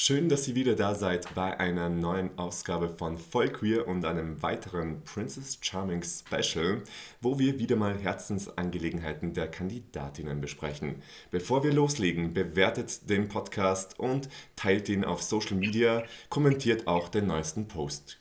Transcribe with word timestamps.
Schön, 0.00 0.28
dass 0.28 0.46
ihr 0.46 0.54
wieder 0.54 0.76
da 0.76 0.94
seid 0.94 1.34
bei 1.34 1.58
einer 1.58 1.88
neuen 1.88 2.38
Ausgabe 2.38 2.88
von 2.88 3.18
Voll 3.18 3.48
Queer 3.48 3.88
und 3.88 4.04
einem 4.04 4.40
weiteren 4.44 5.02
Princess 5.02 5.58
Charming 5.60 6.04
Special, 6.04 6.84
wo 7.20 7.40
wir 7.40 7.58
wieder 7.58 7.74
mal 7.74 7.98
Herzensangelegenheiten 7.98 9.34
der 9.34 9.50
Kandidatinnen 9.50 10.40
besprechen. 10.40 11.02
Bevor 11.32 11.64
wir 11.64 11.72
loslegen, 11.72 12.32
bewertet 12.32 13.10
den 13.10 13.26
Podcast 13.26 13.98
und 13.98 14.28
teilt 14.54 14.88
ihn 14.88 15.04
auf 15.04 15.20
Social 15.20 15.56
Media, 15.56 16.04
kommentiert 16.28 16.86
auch 16.86 17.08
den 17.08 17.26
neuesten 17.26 17.66
Post. 17.66 18.20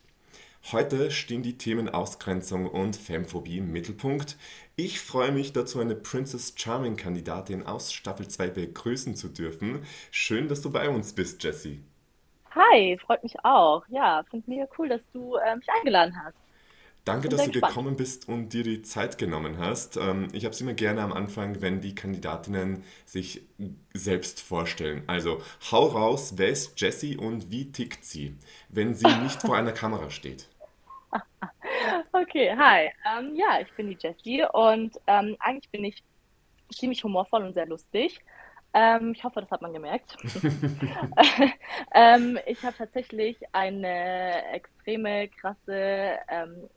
Heute 0.72 1.12
stehen 1.12 1.44
die 1.44 1.60
Themen 1.60 1.88
Ausgrenzung 1.88 2.68
und 2.68 2.98
Femphobie 2.98 3.60
im 3.60 3.72
Mittelpunkt. 3.72 4.36
Ich 4.80 5.00
freue 5.02 5.32
mich 5.32 5.54
dazu, 5.54 5.80
eine 5.80 5.96
Princess 5.96 6.54
Charming 6.56 6.98
Kandidatin 6.98 7.66
aus 7.66 7.92
Staffel 7.92 8.28
2 8.28 8.50
begrüßen 8.52 9.16
zu 9.16 9.28
dürfen. 9.28 9.84
Schön, 10.12 10.48
dass 10.48 10.62
du 10.62 10.72
bei 10.72 10.88
uns 10.88 11.14
bist, 11.14 11.44
Jessie. 11.44 11.84
Hi, 12.52 12.98
freut 13.00 13.24
mich 13.24 13.36
auch. 13.44 13.84
Ja, 13.90 14.24
finde 14.30 14.50
mega 14.50 14.68
cool, 14.78 14.90
dass 14.90 15.02
du 15.14 15.36
äh, 15.36 15.56
mich 15.56 15.68
eingeladen 15.70 16.16
hast. 16.24 16.38
Danke, 17.06 17.28
dass 17.30 17.46
du 17.46 17.52
gespannt. 17.52 17.74
gekommen 17.74 17.96
bist 17.96 18.28
und 18.28 18.54
dir 18.54 18.64
die 18.64 18.84
Zeit 18.84 19.18
genommen 19.18 19.58
hast. 19.58 19.98
Ähm, 19.98 20.28
ich 20.34 20.44
habe 20.46 20.54
es 20.54 20.62
immer 20.62 20.74
gerne 20.74 21.02
am 21.02 21.14
Anfang, 21.14 21.62
wenn 21.62 21.82
die 21.82 21.96
Kandidatinnen 21.96 22.84
sich 23.06 23.48
selbst 23.94 24.42
vorstellen. 24.42 25.04
Also, 25.08 25.42
hau 25.72 25.88
raus, 25.88 26.34
wer 26.36 26.50
ist 26.50 26.80
Jessie 26.80 27.18
und 27.18 27.50
wie 27.50 27.72
tickt 27.72 28.06
sie, 28.06 28.36
wenn 28.70 28.94
sie 28.94 29.08
nicht 29.24 29.42
vor 29.42 29.56
einer 29.56 29.72
Kamera 29.72 30.12
steht? 30.12 30.50
Okay, 32.12 32.56
hi. 32.56 32.92
Ähm, 33.06 33.36
ja, 33.36 33.60
ich 33.62 33.72
bin 33.74 33.90
die 33.90 33.98
Jessie 34.00 34.46
und 34.54 34.98
ähm, 35.08 35.36
eigentlich 35.40 35.70
bin 35.72 35.86
ich 35.86 36.04
ziemlich 36.74 37.04
humorvoll 37.04 37.44
und 37.44 37.54
sehr 37.54 37.68
lustig. 37.68 38.20
Ähm, 38.74 39.14
ich 39.16 39.24
hoffe, 39.24 39.42
das 39.42 39.52
hat 39.52 39.62
man 39.62 39.74
gemerkt. 39.74 40.18
ähm, 41.94 42.38
ich 42.46 42.64
habe 42.64 42.76
tatsächlich 42.78 43.38
eine 43.54 44.52
extreme, 44.54 45.30
krasse 45.30 46.18
ähm, 46.30 46.70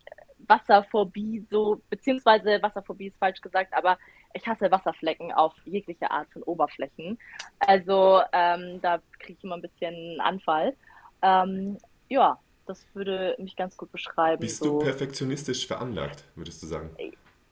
Wasserphobie, 0.46 1.46
so, 1.50 1.80
beziehungsweise 1.90 2.62
Wasserphobie 2.62 3.08
ist 3.08 3.18
falsch 3.18 3.40
gesagt, 3.40 3.74
aber 3.74 3.98
ich 4.32 4.46
hasse 4.46 4.70
Wasserflecken 4.70 5.32
auf 5.32 5.54
jegliche 5.64 6.10
Art 6.10 6.28
von 6.32 6.42
Oberflächen. 6.42 7.18
Also 7.58 8.22
ähm, 8.32 8.80
da 8.80 9.00
kriege 9.18 9.38
ich 9.38 9.44
immer 9.44 9.56
ein 9.56 9.62
bisschen 9.62 10.20
Anfall. 10.20 10.74
Ähm, 11.22 11.78
ja, 12.08 12.38
das 12.70 12.86
würde 12.94 13.34
mich 13.38 13.56
ganz 13.56 13.76
gut 13.76 13.92
beschreiben. 13.92 14.40
Bist 14.40 14.62
so. 14.62 14.78
du 14.78 14.84
perfektionistisch 14.84 15.66
veranlagt, 15.66 16.24
würdest 16.36 16.62
du 16.62 16.66
sagen? 16.66 16.90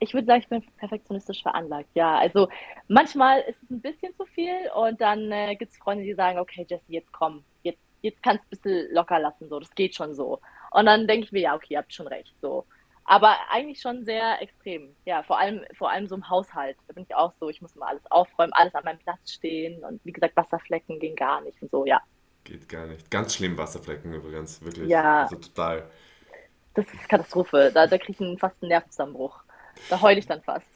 Ich 0.01 0.15
würde 0.15 0.27
sagen, 0.27 0.41
ich 0.41 0.49
bin 0.49 0.65
perfektionistisch 0.77 1.43
veranlagt, 1.43 1.89
ja. 1.95 2.19
Also 2.19 2.49
manchmal 2.87 3.41
ist 3.41 3.63
es 3.65 3.71
ein 3.71 3.81
bisschen 3.81 4.15
zu 4.17 4.25
viel 4.27 4.55
und 4.77 5.01
dann 5.01 5.31
äh, 5.33 5.57
gibt 5.57 5.73
es 5.73 5.79
Freunde, 5.79 6.05
die 6.05 6.15
sagen, 6.15 6.39
okay, 6.39 6.65
Jesse, 6.69 6.85
jetzt 6.93 7.13
komm, 7.13 7.45
jetzt, 7.65 7.83
jetzt 8.03 8.23
kannst 8.23 8.45
du 8.45 8.47
ein 8.47 8.51
bisschen 8.51 8.95
locker 8.95 9.19
lassen, 9.19 9.49
so, 9.49 9.59
das 9.59 9.75
geht 9.75 9.95
schon 9.95 10.15
so. 10.15 10.41
Und 10.71 10.87
dann 10.87 11.09
denke 11.09 11.27
ich 11.27 11.33
mir, 11.33 11.41
ja, 11.41 11.57
okay, 11.57 11.75
ihr 11.75 11.79
habt 11.79 11.93
schon 11.93 12.07
recht, 12.07 12.33
so. 12.41 12.65
Aber 13.05 13.35
eigentlich 13.51 13.81
schon 13.81 14.05
sehr 14.05 14.41
extrem. 14.43 14.95
Ja, 15.07 15.23
vor 15.23 15.39
allem, 15.39 15.65
vor 15.79 15.91
allem 15.91 16.07
so 16.07 16.15
im 16.15 16.29
Haushalt. 16.29 16.77
Da 16.87 16.93
bin 16.93 17.05
ich 17.09 17.17
auch 17.17 17.33
so, 17.41 17.49
ich 17.49 17.63
muss 17.63 17.75
immer 17.75 17.89
alles 17.89 18.05
aufräumen, 18.11 18.53
alles 18.53 18.75
an 18.75 18.85
meinem 18.85 18.99
Platz 18.99 19.33
stehen. 19.33 19.83
Und 19.83 19.99
wie 20.05 20.13
gesagt, 20.13 20.37
Wasserflecken 20.37 21.01
gehen 21.01 21.17
gar 21.17 21.41
nicht 21.41 21.61
und 21.63 21.71
so, 21.71 21.87
ja. 21.87 22.03
Geht 22.45 22.69
gar 22.69 22.87
nicht. 22.87 23.11
Ganz 23.11 23.35
schlimm 23.35 23.57
Wasserflecken 23.57 24.13
übrigens, 24.13 24.63
wirklich. 24.63 24.89
Ja. 24.89 25.23
Also 25.23 25.37
total. 25.37 25.91
Das 26.75 26.87
ist 26.87 27.09
Katastrophe. 27.09 27.71
Da, 27.75 27.87
da 27.87 27.99
kriege 27.99 28.25
ich 28.25 28.41
fast 28.41 28.63
einen 28.63 28.69
Nervenzusammenbruch. 28.69 29.43
Da 29.91 30.01
heule 30.01 30.19
ich 30.19 30.27
dann 30.27 30.43
fast. 30.43 30.67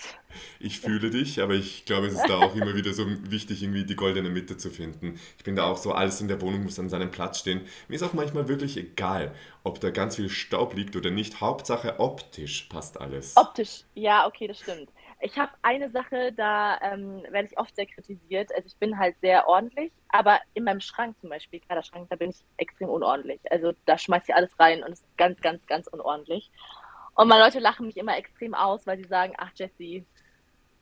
Ich 0.58 0.80
fühle 0.80 1.10
dich, 1.10 1.40
aber 1.42 1.54
ich 1.54 1.84
glaube, 1.84 2.06
es 2.06 2.14
ist 2.14 2.28
da 2.28 2.38
auch 2.38 2.54
immer 2.54 2.74
wieder 2.74 2.92
so 2.92 3.04
wichtig, 3.30 3.62
irgendwie 3.62 3.84
die 3.84 3.96
goldene 3.96 4.30
Mitte 4.30 4.56
zu 4.56 4.70
finden. 4.70 5.20
Ich 5.36 5.44
bin 5.44 5.56
da 5.56 5.64
auch 5.64 5.76
so, 5.76 5.92
alles 5.92 6.20
in 6.20 6.28
der 6.28 6.40
Wohnung 6.40 6.62
muss 6.64 6.78
an 6.78 6.88
seinem 6.88 7.10
Platz 7.10 7.40
stehen. 7.40 7.62
Mir 7.88 7.96
ist 7.96 8.02
auch 8.02 8.12
manchmal 8.12 8.48
wirklich 8.48 8.76
egal, 8.76 9.34
ob 9.64 9.80
da 9.80 9.90
ganz 9.90 10.16
viel 10.16 10.28
Staub 10.28 10.74
liegt 10.74 10.96
oder 10.96 11.10
nicht. 11.10 11.40
Hauptsache 11.40 12.00
optisch 12.00 12.68
passt 12.70 13.00
alles. 13.00 13.36
Optisch, 13.36 13.84
ja, 13.94 14.26
okay, 14.26 14.46
das 14.46 14.60
stimmt. 14.60 14.88
Ich 15.24 15.38
habe 15.38 15.52
eine 15.62 15.88
Sache, 15.90 16.32
da 16.32 16.80
ähm, 16.82 17.22
werde 17.30 17.46
ich 17.48 17.56
oft 17.56 17.76
sehr 17.76 17.86
kritisiert. 17.86 18.50
Also 18.56 18.66
ich 18.66 18.76
bin 18.76 18.98
halt 18.98 19.16
sehr 19.20 19.46
ordentlich, 19.46 19.92
aber 20.08 20.40
in 20.54 20.64
meinem 20.64 20.80
Schrank 20.80 21.16
zum 21.20 21.30
Beispiel, 21.30 21.60
Kleiderschrank, 21.60 22.10
da 22.10 22.16
bin 22.16 22.30
ich 22.30 22.44
extrem 22.56 22.88
unordentlich. 22.88 23.40
Also 23.52 23.72
da 23.86 23.96
schmeiße 23.96 24.26
ich 24.28 24.34
alles 24.34 24.58
rein 24.58 24.82
und 24.82 24.90
es 24.90 25.00
ist 25.00 25.16
ganz, 25.16 25.40
ganz, 25.40 25.64
ganz 25.66 25.86
unordentlich. 25.86 26.50
Und 27.14 27.28
meine 27.28 27.44
Leute 27.44 27.60
lachen 27.60 27.86
mich 27.86 27.98
immer 27.98 28.16
extrem 28.16 28.52
aus, 28.52 28.84
weil 28.84 28.98
sie 28.98 29.08
sagen, 29.08 29.34
ach 29.38 29.52
Jessie, 29.54 30.04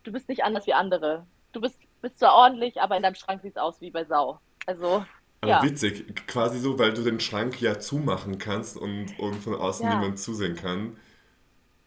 du 0.04 0.12
bist 0.12 0.30
nicht 0.30 0.42
anders 0.42 0.66
wie 0.66 0.72
andere. 0.72 1.26
Du 1.52 1.60
bist, 1.60 1.78
bist 2.00 2.18
zwar 2.18 2.34
ordentlich, 2.34 2.80
aber 2.80 2.96
in 2.96 3.02
deinem 3.02 3.16
Schrank 3.16 3.42
sieht 3.42 3.56
es 3.56 3.62
aus 3.62 3.82
wie 3.82 3.90
bei 3.90 4.06
Sau. 4.06 4.40
Also 4.64 5.04
aber 5.42 5.50
ja. 5.50 5.62
witzig, 5.62 6.26
quasi 6.26 6.58
so, 6.58 6.78
weil 6.78 6.94
du 6.94 7.02
den 7.02 7.20
Schrank 7.20 7.60
ja 7.60 7.78
zumachen 7.78 8.38
kannst 8.38 8.78
und, 8.78 9.18
und 9.18 9.42
von 9.42 9.54
außen 9.54 9.86
ja. 9.86 9.96
niemand 9.96 10.18
zusehen 10.18 10.56
kann 10.56 10.96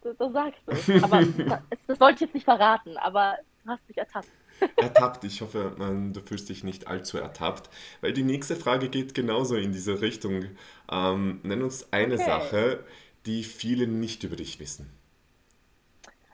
das, 0.03 0.18
das 0.18 0.34
sagst 0.34 0.62
du. 0.68 1.03
Aber 1.03 1.24
das, 1.24 1.80
das 1.88 2.00
wollte 2.00 2.16
ich 2.16 2.22
jetzt 2.22 2.34
nicht 2.34 2.46
verraten, 2.46 2.97
aber 2.97 3.38
du 3.64 3.69
hast 3.69 3.88
dich 3.88 3.97
ertappt. 3.97 4.28
Ertappt. 4.78 5.24
Ich 5.24 5.41
hoffe, 5.41 5.74
man, 5.78 6.14
du 6.14 6.22
fühlst 6.22 6.47
dich 6.47 6.64
nicht 6.64 6.88
allzu 6.88 7.18
ertappt. 7.18 7.69
Weil 8.02 8.14
die 8.14 8.24
nächste 8.24 8.56
Frage 8.56 8.88
geht 8.90 9.14
genauso 9.14 9.56
in 9.56 9.72
diese 9.72 10.02
Richtung. 10.02 10.46
Ähm, 10.91 11.41
nenn 11.44 11.64
uns 11.64 11.91
eine 11.91 12.16
okay. 12.16 12.24
Sache, 12.24 12.84
die 13.25 13.44
viele 13.44 13.88
nicht 13.88 14.24
über 14.24 14.36
dich 14.36 14.59
wissen. 14.59 14.90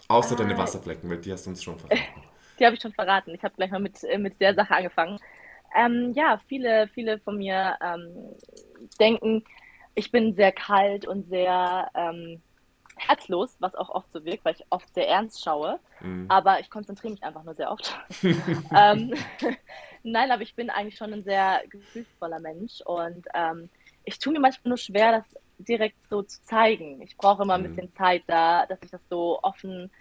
Außer 0.10 0.36
äh, 0.36 0.38
deine 0.38 0.58
Wasserflecken, 0.58 1.10
weil 1.10 1.20
die 1.20 1.32
hast 1.32 1.46
du 1.46 1.52
uns 1.52 1.64
schon 1.64 1.80
verraten. 1.80 2.02
Die 2.60 2.66
habe 2.66 2.76
ich 2.76 2.82
schon 2.82 2.92
verraten. 2.92 3.34
Ich 3.34 3.42
habe 3.42 3.56
gleich 3.56 3.72
mal 3.72 3.80
mit, 3.80 4.02
mit 4.18 4.42
der 4.42 4.54
Sache 4.54 4.76
angefangen. 4.76 5.18
Ähm, 5.74 6.12
ja, 6.14 6.42
viele, 6.46 6.90
viele 6.90 7.18
von 7.20 7.38
mir 7.38 7.78
ähm, 7.82 8.36
denken, 9.00 9.46
ich 9.96 10.12
bin 10.12 10.34
sehr 10.34 10.52
kalt 10.52 11.08
und 11.08 11.30
sehr 11.30 11.90
ähm, 11.96 12.42
herzlos, 13.00 13.56
was 13.60 13.76
auch 13.76 13.90
oft 13.90 14.12
so 14.12 14.24
wirkt, 14.26 14.46
weil 14.46 14.56
ich 14.56 14.66
oft 14.70 14.94
sehr 14.94 15.08
ernst 15.08 15.44
schaue. 15.44 15.80
Mhm. 16.02 16.26
Aber 16.30 16.60
ich 16.60 16.70
konzentriere 16.70 17.14
mich 17.14 17.24
einfach 17.24 17.44
nur 17.44 17.56
sehr 17.56 17.72
oft. 17.72 17.98
ähm, 18.24 19.14
Nein, 20.04 20.32
aber 20.32 20.44
ich 20.44 20.56
bin 20.56 20.70
eigentlich 20.70 20.98
schon 20.98 21.14
ein 21.14 21.24
sehr 21.24 21.62
gefühlsvoller 21.70 22.40
Mensch 22.40 22.82
und 22.86 23.26
ähm, 23.34 23.70
ich 24.06 24.20
tue 24.20 24.34
mir 24.34 24.40
manchmal 24.40 24.70
nur 24.70 24.78
schwer, 24.78 25.12
das 25.12 25.26
direkt 25.58 25.98
so 26.10 26.22
zu 26.22 26.42
zeigen. 26.44 27.02
Ich 27.02 27.18
brauche 27.18 27.44
immer 27.44 27.56
ein 27.56 27.64
mhm. 27.64 27.76
bisschen 27.76 27.92
Zeit 27.94 28.24
da, 28.28 28.66
dass 28.66 28.82
ich 28.82 28.92
das 28.92 29.02
so 29.10 29.40
offen 29.42 29.92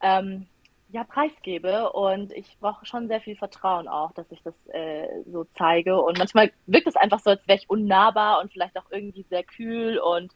ähm, 0.00 0.46
ja, 0.92 1.04
preisgebe 1.04 1.92
und 1.92 2.32
ich 2.32 2.58
brauche 2.58 2.84
schon 2.84 3.06
sehr 3.06 3.20
viel 3.20 3.36
Vertrauen 3.36 3.86
auch, 3.86 4.12
dass 4.12 4.32
ich 4.32 4.42
das 4.42 4.56
äh, 4.68 5.06
so 5.30 5.44
zeige. 5.44 6.00
Und 6.00 6.18
manchmal 6.18 6.50
wirkt 6.66 6.88
es 6.88 6.96
einfach 6.96 7.20
so, 7.20 7.30
als 7.30 7.46
wäre 7.46 7.58
ich 7.58 7.70
unnahbar 7.70 8.40
und 8.40 8.52
vielleicht 8.52 8.76
auch 8.76 8.90
irgendwie 8.90 9.24
sehr 9.30 9.44
kühl 9.44 9.98
und 9.98 10.34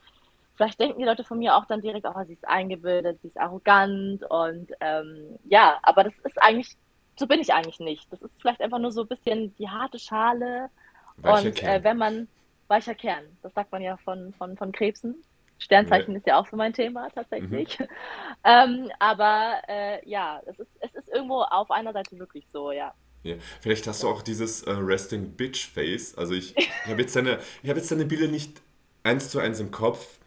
vielleicht 0.54 0.80
denken 0.80 0.98
die 0.98 1.04
Leute 1.04 1.24
von 1.24 1.38
mir 1.38 1.56
auch 1.56 1.66
dann 1.66 1.80
direkt, 1.80 2.06
oh, 2.06 2.24
sie 2.26 2.34
ist 2.34 2.46
eingebildet, 2.46 3.20
sie 3.20 3.28
ist 3.28 3.38
arrogant 3.38 4.22
und 4.28 4.72
ähm, 4.80 5.38
ja, 5.44 5.78
aber 5.82 6.04
das 6.04 6.14
ist 6.24 6.40
eigentlich, 6.42 6.76
so 7.18 7.26
bin 7.26 7.40
ich 7.40 7.52
eigentlich 7.52 7.80
nicht. 7.80 8.12
Das 8.12 8.22
ist 8.22 8.34
vielleicht 8.40 8.60
einfach 8.60 8.78
nur 8.78 8.92
so 8.92 9.02
ein 9.02 9.08
bisschen 9.08 9.54
die 9.56 9.68
harte 9.68 9.98
Schale 9.98 10.70
weicher 11.16 11.46
und 11.46 11.62
äh, 11.62 11.82
wenn 11.82 11.98
man, 11.98 12.28
weicher 12.68 12.94
Kern, 12.94 13.24
das 13.42 13.52
sagt 13.54 13.72
man 13.72 13.82
ja 13.82 13.96
von, 13.98 14.32
von, 14.34 14.56
von 14.56 14.72
Krebsen. 14.72 15.22
Sternzeichen 15.58 16.12
ja. 16.12 16.18
ist 16.18 16.26
ja 16.26 16.38
auch 16.38 16.48
so 16.48 16.56
mein 16.56 16.72
Thema 16.72 17.08
tatsächlich. 17.10 17.78
Mhm. 17.78 17.86
ähm, 18.44 18.90
aber 18.98 19.60
äh, 19.68 20.08
ja, 20.08 20.40
es 20.46 20.58
ist, 20.58 20.70
es 20.80 20.94
ist 20.94 21.08
irgendwo 21.08 21.42
auf 21.42 21.70
einer 21.70 21.92
Seite 21.92 22.18
wirklich 22.18 22.44
so, 22.52 22.72
ja. 22.72 22.92
Ja, 23.22 23.36
vielleicht 23.60 23.86
hast 23.86 24.02
du 24.02 24.08
auch 24.08 24.20
dieses 24.20 24.64
äh, 24.64 24.70
Resting 24.72 25.36
Bitch 25.36 25.66
Face. 25.68 26.16
Also 26.16 26.34
ich, 26.34 26.56
ich 26.58 26.86
habe 26.86 27.00
jetzt 27.00 27.16
deine, 27.16 27.38
ich 27.62 27.70
habe 27.70 27.78
jetzt 27.78 27.90
deine 27.90 28.04
Bilder 28.04 28.28
nicht 28.28 28.60
eins 29.02 29.30
zu 29.30 29.38
eins 29.38 29.60
im 29.60 29.70
Kopf, 29.70 30.18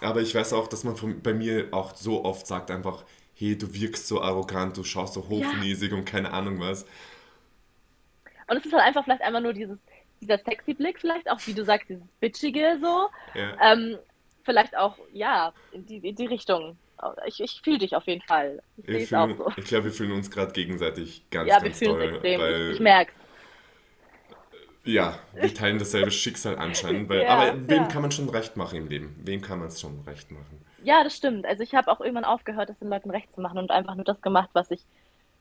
aber 0.00 0.20
ich 0.20 0.34
weiß 0.34 0.52
auch, 0.52 0.68
dass 0.68 0.84
man 0.84 0.96
von, 0.96 1.22
bei 1.22 1.34
mir 1.34 1.68
auch 1.72 1.94
so 1.94 2.24
oft 2.24 2.46
sagt 2.46 2.70
einfach, 2.70 3.04
hey, 3.34 3.56
du 3.56 3.72
wirkst 3.72 4.06
so 4.06 4.20
arrogant, 4.20 4.76
du 4.76 4.84
schaust 4.84 5.14
so 5.14 5.28
hochnäsig 5.28 5.92
ja. 5.92 5.96
und 5.96 6.04
keine 6.04 6.32
Ahnung 6.32 6.60
was. 6.60 6.84
Und 8.48 8.56
es 8.56 8.66
ist 8.66 8.72
halt 8.72 8.82
einfach 8.82 9.04
vielleicht 9.04 9.22
einfach 9.22 9.40
nur 9.40 9.52
dieses, 9.52 9.78
dieser 10.20 10.38
sexy 10.38 10.74
Blick 10.74 11.00
vielleicht, 11.00 11.30
auch 11.30 11.38
wie 11.46 11.54
du 11.54 11.64
sagst, 11.64 11.88
dieses 11.88 12.06
bitchige 12.20 12.78
so. 12.80 13.08
Ja. 13.34 13.72
Ähm, 13.72 13.98
vielleicht 14.44 14.76
auch, 14.76 14.96
ja, 15.12 15.52
in 15.72 15.86
die, 15.86 15.96
in 15.96 16.16
die 16.16 16.26
Richtung. 16.26 16.76
Ich, 17.26 17.40
ich 17.40 17.60
fühle 17.62 17.78
dich 17.78 17.94
auf 17.94 18.06
jeden 18.06 18.22
Fall. 18.22 18.60
Ich, 18.78 19.08
fühlen, 19.08 19.36
so. 19.36 19.52
ich 19.56 19.66
glaube, 19.66 19.84
wir 19.84 19.92
fühlen 19.92 20.12
uns 20.12 20.30
gerade 20.30 20.52
gegenseitig 20.52 21.22
ganz, 21.30 21.48
ja, 21.48 21.60
ganz 21.60 21.78
toll. 21.78 22.00
Extrem. 22.02 22.40
Weil, 22.40 22.62
ich, 22.70 22.74
ich 22.74 22.80
merke 22.80 23.12
es. 23.12 23.17
Ja, 24.84 25.18
wir 25.34 25.52
teilen 25.52 25.78
dasselbe 25.78 26.10
Schicksal 26.10 26.56
anscheinend. 26.56 27.08
Weil, 27.08 27.22
ja, 27.22 27.28
aber 27.28 27.68
wem 27.68 27.82
ja. 27.82 27.88
kann 27.88 28.02
man 28.02 28.10
schon 28.10 28.28
recht 28.28 28.56
machen 28.56 28.78
im 28.78 28.88
Leben? 28.88 29.14
Wem 29.22 29.42
kann 29.42 29.58
man 29.58 29.68
es 29.68 29.80
schon 29.80 30.00
recht 30.06 30.30
machen? 30.30 30.64
Ja, 30.82 31.04
das 31.04 31.16
stimmt. 31.16 31.44
Also 31.44 31.62
ich 31.62 31.74
habe 31.74 31.90
auch 31.90 32.00
irgendwann 32.00 32.24
aufgehört, 32.24 32.68
das 32.68 32.78
den 32.78 32.88
Leuten 32.88 33.10
recht 33.10 33.32
zu 33.32 33.40
machen 33.40 33.58
und 33.58 33.70
einfach 33.70 33.94
nur 33.94 34.04
das 34.04 34.20
gemacht, 34.22 34.50
was 34.52 34.70
ich, 34.70 34.80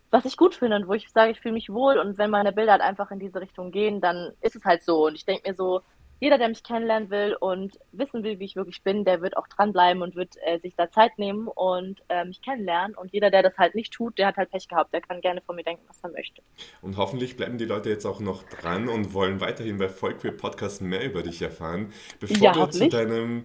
was 0.09 0.25
ich 0.25 0.35
gut 0.37 0.55
finde 0.55 0.77
und 0.77 0.87
wo 0.87 0.93
ich 0.93 1.09
sage, 1.11 1.31
ich 1.31 1.39
fühle 1.39 1.53
mich 1.53 1.69
wohl 1.69 1.97
und 1.97 2.17
wenn 2.17 2.29
meine 2.29 2.51
Bilder 2.51 2.73
halt 2.73 2.81
einfach 2.81 3.11
in 3.11 3.19
diese 3.19 3.39
Richtung 3.39 3.71
gehen, 3.71 4.01
dann 4.01 4.33
ist 4.41 4.55
es 4.55 4.65
halt 4.65 4.83
so. 4.83 5.05
Und 5.05 5.15
ich 5.15 5.25
denke 5.25 5.49
mir 5.49 5.55
so, 5.55 5.81
jeder, 6.19 6.37
der 6.37 6.49
mich 6.49 6.63
kennenlernen 6.63 7.09
will 7.09 7.35
und 7.39 7.77
wissen 7.91 8.23
will, 8.23 8.39
wie 8.39 8.45
ich 8.45 8.55
wirklich 8.55 8.81
bin, 8.81 9.05
der 9.05 9.21
wird 9.21 9.37
auch 9.37 9.47
dranbleiben 9.47 10.01
und 10.01 10.15
wird 10.15 10.35
äh, 10.45 10.59
sich 10.59 10.75
da 10.75 10.89
Zeit 10.89 11.17
nehmen 11.19 11.47
und 11.47 12.01
äh, 12.09 12.25
mich 12.25 12.41
kennenlernen. 12.41 12.95
Und 12.95 13.13
jeder, 13.13 13.29
der 13.29 13.43
das 13.43 13.57
halt 13.57 13.75
nicht 13.75 13.93
tut, 13.93 14.17
der 14.17 14.27
hat 14.27 14.37
halt 14.37 14.49
Pech 14.49 14.67
gehabt. 14.67 14.93
Der 14.93 15.01
kann 15.01 15.21
gerne 15.21 15.41
von 15.41 15.55
mir 15.55 15.63
denken, 15.63 15.83
was 15.87 15.97
er 16.01 16.09
möchte. 16.09 16.41
Und 16.81 16.97
hoffentlich 16.97 17.37
bleiben 17.37 17.57
die 17.57 17.65
Leute 17.65 17.89
jetzt 17.89 18.05
auch 18.05 18.19
noch 18.19 18.43
dran 18.43 18.89
und 18.89 19.13
wollen 19.13 19.41
weiterhin 19.41 19.77
bei 19.77 19.89
Vollqueer 19.89 20.31
Podcast 20.31 20.81
mehr 20.81 21.03
über 21.03 21.21
dich 21.21 21.41
erfahren. 21.41 21.93
Bevor 22.19 22.37
ja, 22.37 22.55
wir 22.55 22.69
zu 22.71 22.89
deinem 22.89 23.43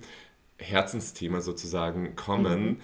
Herzensthema 0.58 1.42
sozusagen 1.42 2.16
kommen, 2.16 2.64
mhm. 2.64 2.80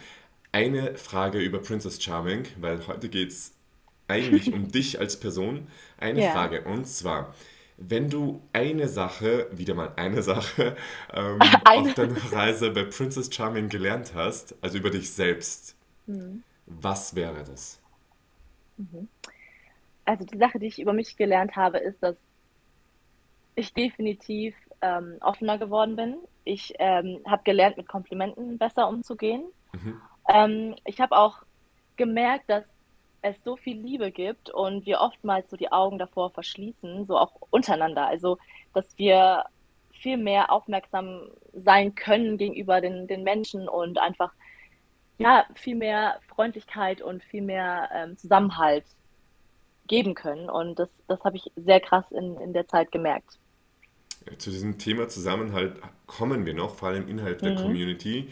eine 0.52 0.96
Frage 0.96 1.38
über 1.38 1.61
Princess 1.61 2.02
Charming, 2.02 2.44
weil 2.61 2.87
heute 2.87 3.08
geht 3.08 3.31
es 3.31 3.56
eigentlich 4.06 4.52
um 4.52 4.69
dich 4.73 5.00
als 5.00 5.19
Person. 5.19 5.69
Eine 5.96 6.25
ja. 6.25 6.31
Frage 6.32 6.64
und 6.64 6.87
zwar 6.87 7.35
wenn 7.78 8.10
du 8.10 8.42
eine 8.52 8.88
Sache, 8.88 9.46
wieder 9.52 9.75
mal 9.75 9.92
eine 9.96 10.22
Sache, 10.22 10.76
ähm, 11.14 11.38
eine. 11.64 11.88
auf 11.88 11.94
deiner 11.94 12.32
Reise 12.32 12.70
bei 12.70 12.84
Princess 12.84 13.32
Charming 13.32 13.69
gelernt 13.69 14.12
hast, 14.14 14.54
also 14.60 14.78
über 14.78 14.90
dich 14.90 15.10
selbst, 15.10 15.76
mhm. 16.06 16.42
was 16.66 17.14
wäre 17.14 17.44
das? 17.44 17.80
Mhm. 18.76 19.08
Also 20.04 20.25
die 20.25 20.38
Sache, 20.38 20.58
die 20.58 20.66
ich 20.66 20.80
über 20.80 20.92
mich 20.92 21.16
gelernt 21.16 21.54
habe, 21.54 21.78
ist, 21.78 22.02
dass 22.02 22.16
ich 23.54 23.72
definitiv 23.75 24.54
ähm, 24.80 25.16
offener 25.20 25.58
geworden 25.58 25.96
bin. 25.96 26.16
Ich 26.44 26.75
ähm, 26.78 27.20
habe 27.26 27.42
gelernt, 27.44 27.76
mit 27.76 27.88
Komplimenten 27.88 28.58
besser 28.58 28.88
umzugehen. 28.88 29.44
Mhm. 29.72 30.00
Ähm, 30.28 30.75
ich 30.84 31.00
habe 31.00 31.16
auch 31.16 31.42
gemerkt, 31.96 32.48
dass 32.48 32.64
es 33.23 33.37
so 33.44 33.56
viel 33.56 33.79
Liebe 33.81 34.11
gibt 34.11 34.50
und 34.50 34.87
wir 34.87 35.00
oftmals 35.00 35.50
so 35.50 35.56
die 35.56 35.73
Augen 35.73 35.99
davor 35.99 36.31
verschließen, 36.31 37.06
so 37.06 37.19
auch 37.19 37.32
untereinander. 37.50 38.06
Also, 38.06 38.38
dass 38.75 38.87
wir 38.97 39.44
viel 39.93 40.17
mehr 40.17 40.53
aufmerksam 40.53 41.23
sein 41.53 41.94
können 41.94 42.38
gegenüber 42.38 42.81
den, 42.81 43.06
den 43.09 43.25
Menschen 43.25 43.69
und 43.69 43.99
einfach 43.99 44.32
ja 45.19 45.44
viel 45.55 45.75
mehr 45.75 46.20
Freundlichkeit 46.29 47.03
und 47.03 47.25
viel 47.25 47.43
mehr 47.43 47.88
ähm, 47.93 48.17
Zusammenhalt 48.17 48.85
geben 49.88 50.14
können. 50.14 50.49
Und 50.49 50.79
das, 50.79 50.88
das 51.09 51.23
habe 51.25 51.37
ich 51.37 51.50
sehr 51.56 51.81
krass 51.81 52.05
in, 52.11 52.38
in 52.41 52.53
der 52.53 52.69
Zeit 52.69 52.93
gemerkt. 52.93 53.38
Zu 54.37 54.50
diesem 54.50 54.79
Thema 54.79 55.09
Zusammenhalt 55.09 55.81
kommen 56.06 56.47
wir 56.47 56.55
noch, 56.55 56.76
vor 56.76 56.88
allem 56.88 57.09
innerhalb 57.09 57.41
der 57.41 57.53
mhm. 57.53 57.56
Community. 57.56 58.29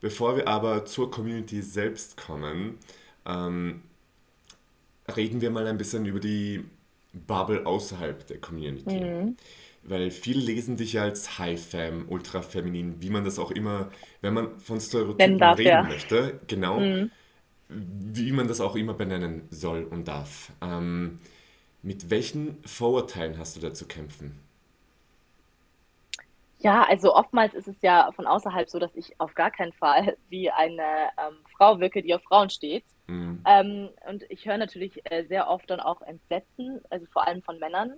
Bevor 0.00 0.36
wir 0.36 0.46
aber 0.46 0.84
zur 0.84 1.10
Community 1.10 1.62
selbst 1.62 2.16
kommen, 2.16 2.78
ähm, 3.24 3.82
reden 5.14 5.40
wir 5.40 5.50
mal 5.50 5.66
ein 5.66 5.78
bisschen 5.78 6.06
über 6.06 6.20
die 6.20 6.64
Bubble 7.12 7.66
außerhalb 7.66 8.26
der 8.26 8.40
Community. 8.40 9.00
Mhm. 9.00 9.36
Weil 9.82 10.10
viele 10.10 10.40
lesen 10.40 10.76
dich 10.76 10.94
ja 10.94 11.02
als 11.02 11.38
High-Fam, 11.38 12.06
Ultra-Feminin, 12.08 13.00
wie 13.00 13.10
man 13.10 13.24
das 13.24 13.38
auch 13.38 13.52
immer, 13.52 13.90
wenn 14.20 14.34
man 14.34 14.58
von 14.58 14.80
Stereotypen 14.80 15.38
darf, 15.38 15.58
reden 15.58 15.68
ja. 15.68 15.82
möchte, 15.84 16.40
genau, 16.48 16.80
mhm. 16.80 17.10
wie 17.68 18.32
man 18.32 18.48
das 18.48 18.60
auch 18.60 18.74
immer 18.74 18.94
benennen 18.94 19.46
soll 19.50 19.84
und 19.84 20.08
darf. 20.08 20.50
Ähm, 20.60 21.20
mit 21.82 22.10
welchen 22.10 22.58
Vorurteilen 22.64 23.38
hast 23.38 23.56
du 23.56 23.60
da 23.60 23.72
zu 23.72 23.86
kämpfen? 23.86 24.40
Ja, 26.58 26.82
also 26.82 27.14
oftmals 27.14 27.54
ist 27.54 27.68
es 27.68 27.80
ja 27.82 28.10
von 28.16 28.26
außerhalb 28.26 28.68
so, 28.68 28.80
dass 28.80 28.96
ich 28.96 29.20
auf 29.20 29.34
gar 29.34 29.52
keinen 29.52 29.72
Fall 29.72 30.16
wie 30.28 30.50
eine 30.50 31.10
ähm, 31.16 31.36
Frau 31.56 31.78
wirke, 31.78 32.02
die 32.02 32.12
auf 32.12 32.22
Frauen 32.24 32.50
steht. 32.50 32.84
Mhm. 33.06 33.42
Ähm, 33.46 33.88
und 34.08 34.24
ich 34.30 34.46
höre 34.46 34.58
natürlich 34.58 35.00
äh, 35.04 35.24
sehr 35.24 35.48
oft 35.48 35.70
dann 35.70 35.80
auch 35.80 36.02
Entsetzen, 36.02 36.80
also 36.90 37.06
vor 37.06 37.26
allem 37.26 37.42
von 37.42 37.58
Männern, 37.58 37.94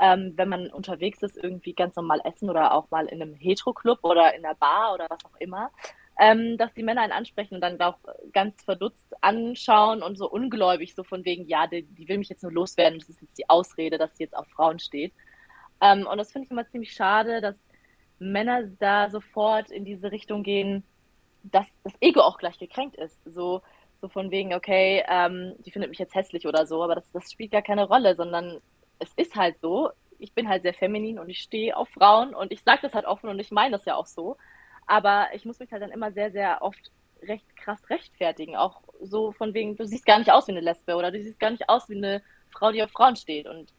ähm, 0.00 0.32
wenn 0.36 0.48
man 0.48 0.70
unterwegs 0.70 1.22
ist, 1.22 1.36
irgendwie 1.36 1.72
ganz 1.72 1.96
normal 1.96 2.20
essen 2.24 2.50
oder 2.50 2.72
auch 2.72 2.90
mal 2.90 3.06
in 3.06 3.22
einem 3.22 3.34
Hetero-Club 3.34 4.00
oder 4.02 4.34
in 4.34 4.44
einer 4.44 4.54
Bar 4.54 4.94
oder 4.94 5.06
was 5.08 5.24
auch 5.24 5.36
immer, 5.38 5.70
ähm, 6.18 6.56
dass 6.56 6.72
die 6.74 6.82
Männer 6.82 7.02
einen 7.02 7.12
ansprechen 7.12 7.56
und 7.56 7.60
dann 7.60 7.80
auch 7.80 7.98
ganz 8.32 8.62
verdutzt 8.62 9.06
anschauen 9.20 10.02
und 10.02 10.16
so 10.16 10.30
ungläubig, 10.30 10.94
so 10.94 11.02
von 11.04 11.24
wegen, 11.24 11.46
ja, 11.46 11.66
die, 11.66 11.82
die 11.82 12.08
will 12.08 12.18
mich 12.18 12.28
jetzt 12.28 12.42
nur 12.42 12.52
loswerden, 12.52 12.98
das 12.98 13.08
ist 13.08 13.20
jetzt 13.20 13.38
die 13.38 13.48
Ausrede, 13.48 13.98
dass 13.98 14.16
sie 14.16 14.24
jetzt 14.24 14.36
auf 14.36 14.48
Frauen 14.48 14.78
steht. 14.78 15.12
Ähm, 15.80 16.06
und 16.06 16.16
das 16.16 16.32
finde 16.32 16.46
ich 16.46 16.50
immer 16.50 16.66
ziemlich 16.68 16.92
schade, 16.92 17.40
dass 17.40 17.56
Männer 18.18 18.64
da 18.78 19.10
sofort 19.10 19.70
in 19.70 19.84
diese 19.84 20.10
Richtung 20.10 20.42
gehen, 20.42 20.84
dass 21.42 21.66
das 21.84 21.92
Ego 22.00 22.20
auch 22.20 22.38
gleich 22.38 22.58
gekränkt 22.58 22.96
ist. 22.96 23.20
So, 23.24 23.62
so 24.06 24.12
von 24.12 24.30
wegen, 24.30 24.54
okay, 24.54 25.04
ähm, 25.08 25.54
die 25.58 25.70
findet 25.70 25.90
mich 25.90 25.98
jetzt 25.98 26.14
hässlich 26.14 26.46
oder 26.46 26.66
so, 26.66 26.82
aber 26.82 26.94
das, 26.94 27.10
das 27.12 27.30
spielt 27.30 27.52
gar 27.52 27.62
keine 27.62 27.86
Rolle, 27.86 28.14
sondern 28.14 28.60
es 28.98 29.12
ist 29.16 29.34
halt 29.36 29.58
so, 29.58 29.90
ich 30.18 30.32
bin 30.32 30.48
halt 30.48 30.62
sehr 30.62 30.74
feminin 30.74 31.18
und 31.18 31.28
ich 31.28 31.40
stehe 31.40 31.76
auf 31.76 31.88
Frauen 31.90 32.34
und 32.34 32.52
ich 32.52 32.62
sage 32.62 32.80
das 32.82 32.94
halt 32.94 33.04
offen 33.04 33.28
und 33.28 33.38
ich 33.38 33.50
meine 33.50 33.72
das 33.72 33.84
ja 33.84 33.96
auch 33.96 34.06
so. 34.06 34.36
Aber 34.86 35.26
ich 35.34 35.44
muss 35.44 35.58
mich 35.58 35.70
halt 35.72 35.82
dann 35.82 35.90
immer 35.90 36.12
sehr, 36.12 36.30
sehr 36.30 36.62
oft 36.62 36.90
recht 37.22 37.56
krass 37.56 37.80
rechtfertigen. 37.90 38.56
Auch 38.56 38.80
so 39.02 39.32
von 39.32 39.52
wegen, 39.52 39.76
du 39.76 39.84
siehst 39.84 40.06
gar 40.06 40.18
nicht 40.18 40.30
aus 40.30 40.46
wie 40.46 40.52
eine 40.52 40.60
Lesbe 40.60 40.94
oder 40.94 41.10
du 41.10 41.20
siehst 41.20 41.40
gar 41.40 41.50
nicht 41.50 41.68
aus 41.68 41.88
wie 41.88 41.96
eine 41.96 42.22
Frau, 42.50 42.72
die 42.72 42.82
auf 42.82 42.90
Frauen 42.92 43.16
steht. 43.16 43.46
Und 43.46 43.72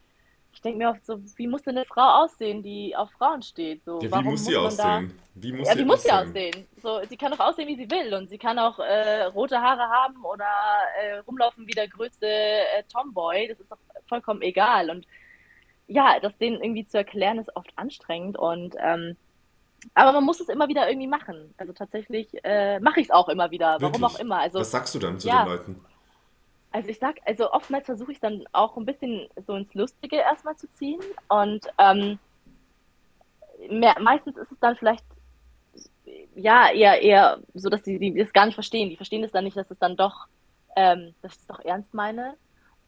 ich 0.57 0.61
denke 0.61 0.79
mir 0.79 0.89
oft 0.89 1.05
so, 1.05 1.19
wie 1.35 1.45
muss 1.45 1.61
denn 1.61 1.77
eine 1.77 1.85
Frau 1.85 2.23
aussehen, 2.23 2.63
die 2.63 2.95
auf 2.95 3.11
Frauen 3.11 3.43
steht? 3.43 3.85
So, 3.85 4.01
ja, 4.01 4.09
wie 4.11 4.23
muss 4.23 4.43
sie 4.43 4.55
muss 4.55 4.79
aussehen? 4.79 5.13
Da, 5.15 5.43
wie 5.43 5.51
muss, 5.51 5.67
ja, 5.67 5.75
sie, 5.75 5.85
muss 5.85 5.99
aussehen? 5.99 6.33
sie 6.33 6.49
aussehen? 6.49 6.67
So, 6.81 7.01
sie 7.07 7.15
kann 7.15 7.31
doch 7.31 7.39
aussehen, 7.39 7.67
wie 7.67 7.75
sie 7.75 7.91
will 7.91 8.15
und 8.15 8.27
sie 8.27 8.39
kann 8.39 8.57
auch 8.57 8.79
äh, 8.79 9.25
rote 9.25 9.61
Haare 9.61 9.83
haben 9.83 10.25
oder 10.25 10.47
äh, 10.99 11.17
rumlaufen 11.19 11.67
wie 11.67 11.73
der 11.73 11.87
größte 11.87 12.25
äh, 12.25 12.81
Tomboy. 12.91 13.47
Das 13.47 13.59
ist 13.59 13.71
doch 13.71 13.77
vollkommen 14.09 14.41
egal. 14.41 14.89
Und 14.89 15.05
ja, 15.85 16.19
das 16.19 16.35
denen 16.39 16.59
irgendwie 16.59 16.87
zu 16.87 16.97
erklären, 16.97 17.37
ist 17.37 17.55
oft 17.55 17.71
anstrengend 17.75 18.35
und 18.39 18.75
ähm, 18.79 19.15
aber 19.93 20.11
man 20.11 20.23
muss 20.23 20.39
es 20.39 20.49
immer 20.49 20.67
wieder 20.67 20.89
irgendwie 20.89 21.07
machen. 21.07 21.53
Also 21.57 21.71
tatsächlich 21.71 22.29
äh, 22.43 22.79
mache 22.79 22.99
ich 22.99 23.09
es 23.09 23.11
auch 23.11 23.29
immer 23.29 23.51
wieder, 23.51 23.77
warum 23.79 24.01
Wirklich? 24.01 24.15
auch 24.15 24.19
immer. 24.19 24.39
Also, 24.39 24.57
Was 24.57 24.71
sagst 24.71 24.95
du 24.95 24.99
dann 24.99 25.19
zu 25.19 25.27
ja, 25.27 25.43
den 25.43 25.51
Leuten? 25.51 25.85
Also 26.77 26.89
ich 26.89 26.99
sag, 26.99 27.15
also 27.25 27.51
oftmals 27.51 27.87
versuche 27.87 28.11
ich 28.11 28.19
dann 28.19 28.45
auch 28.51 28.77
ein 28.77 28.85
bisschen 28.85 29.27
so 29.47 29.55
ins 29.55 29.73
Lustige 29.73 30.17
erstmal 30.17 30.55
zu 30.57 30.69
ziehen 30.73 30.99
und 31.27 31.65
ähm, 31.79 32.19
mehr, 33.67 33.95
meistens 33.99 34.37
ist 34.37 34.51
es 34.51 34.59
dann 34.59 34.75
vielleicht 34.75 35.03
ja 36.35 36.69
eher 36.71 37.01
eher 37.01 37.39
so, 37.55 37.69
dass 37.69 37.81
die, 37.81 37.97
die 37.97 38.13
das 38.13 38.31
gar 38.31 38.45
nicht 38.45 38.53
verstehen. 38.53 38.91
Die 38.91 38.95
verstehen 38.95 39.23
es 39.23 39.31
dann 39.31 39.45
nicht, 39.45 39.57
dass 39.57 39.71
es 39.71 39.79
dann 39.79 39.97
doch, 39.97 40.27
ähm, 40.75 41.15
dass 41.23 41.33
ich 41.33 41.39
es 41.39 41.47
doch 41.47 41.65
ernst 41.65 41.95
meine. 41.95 42.35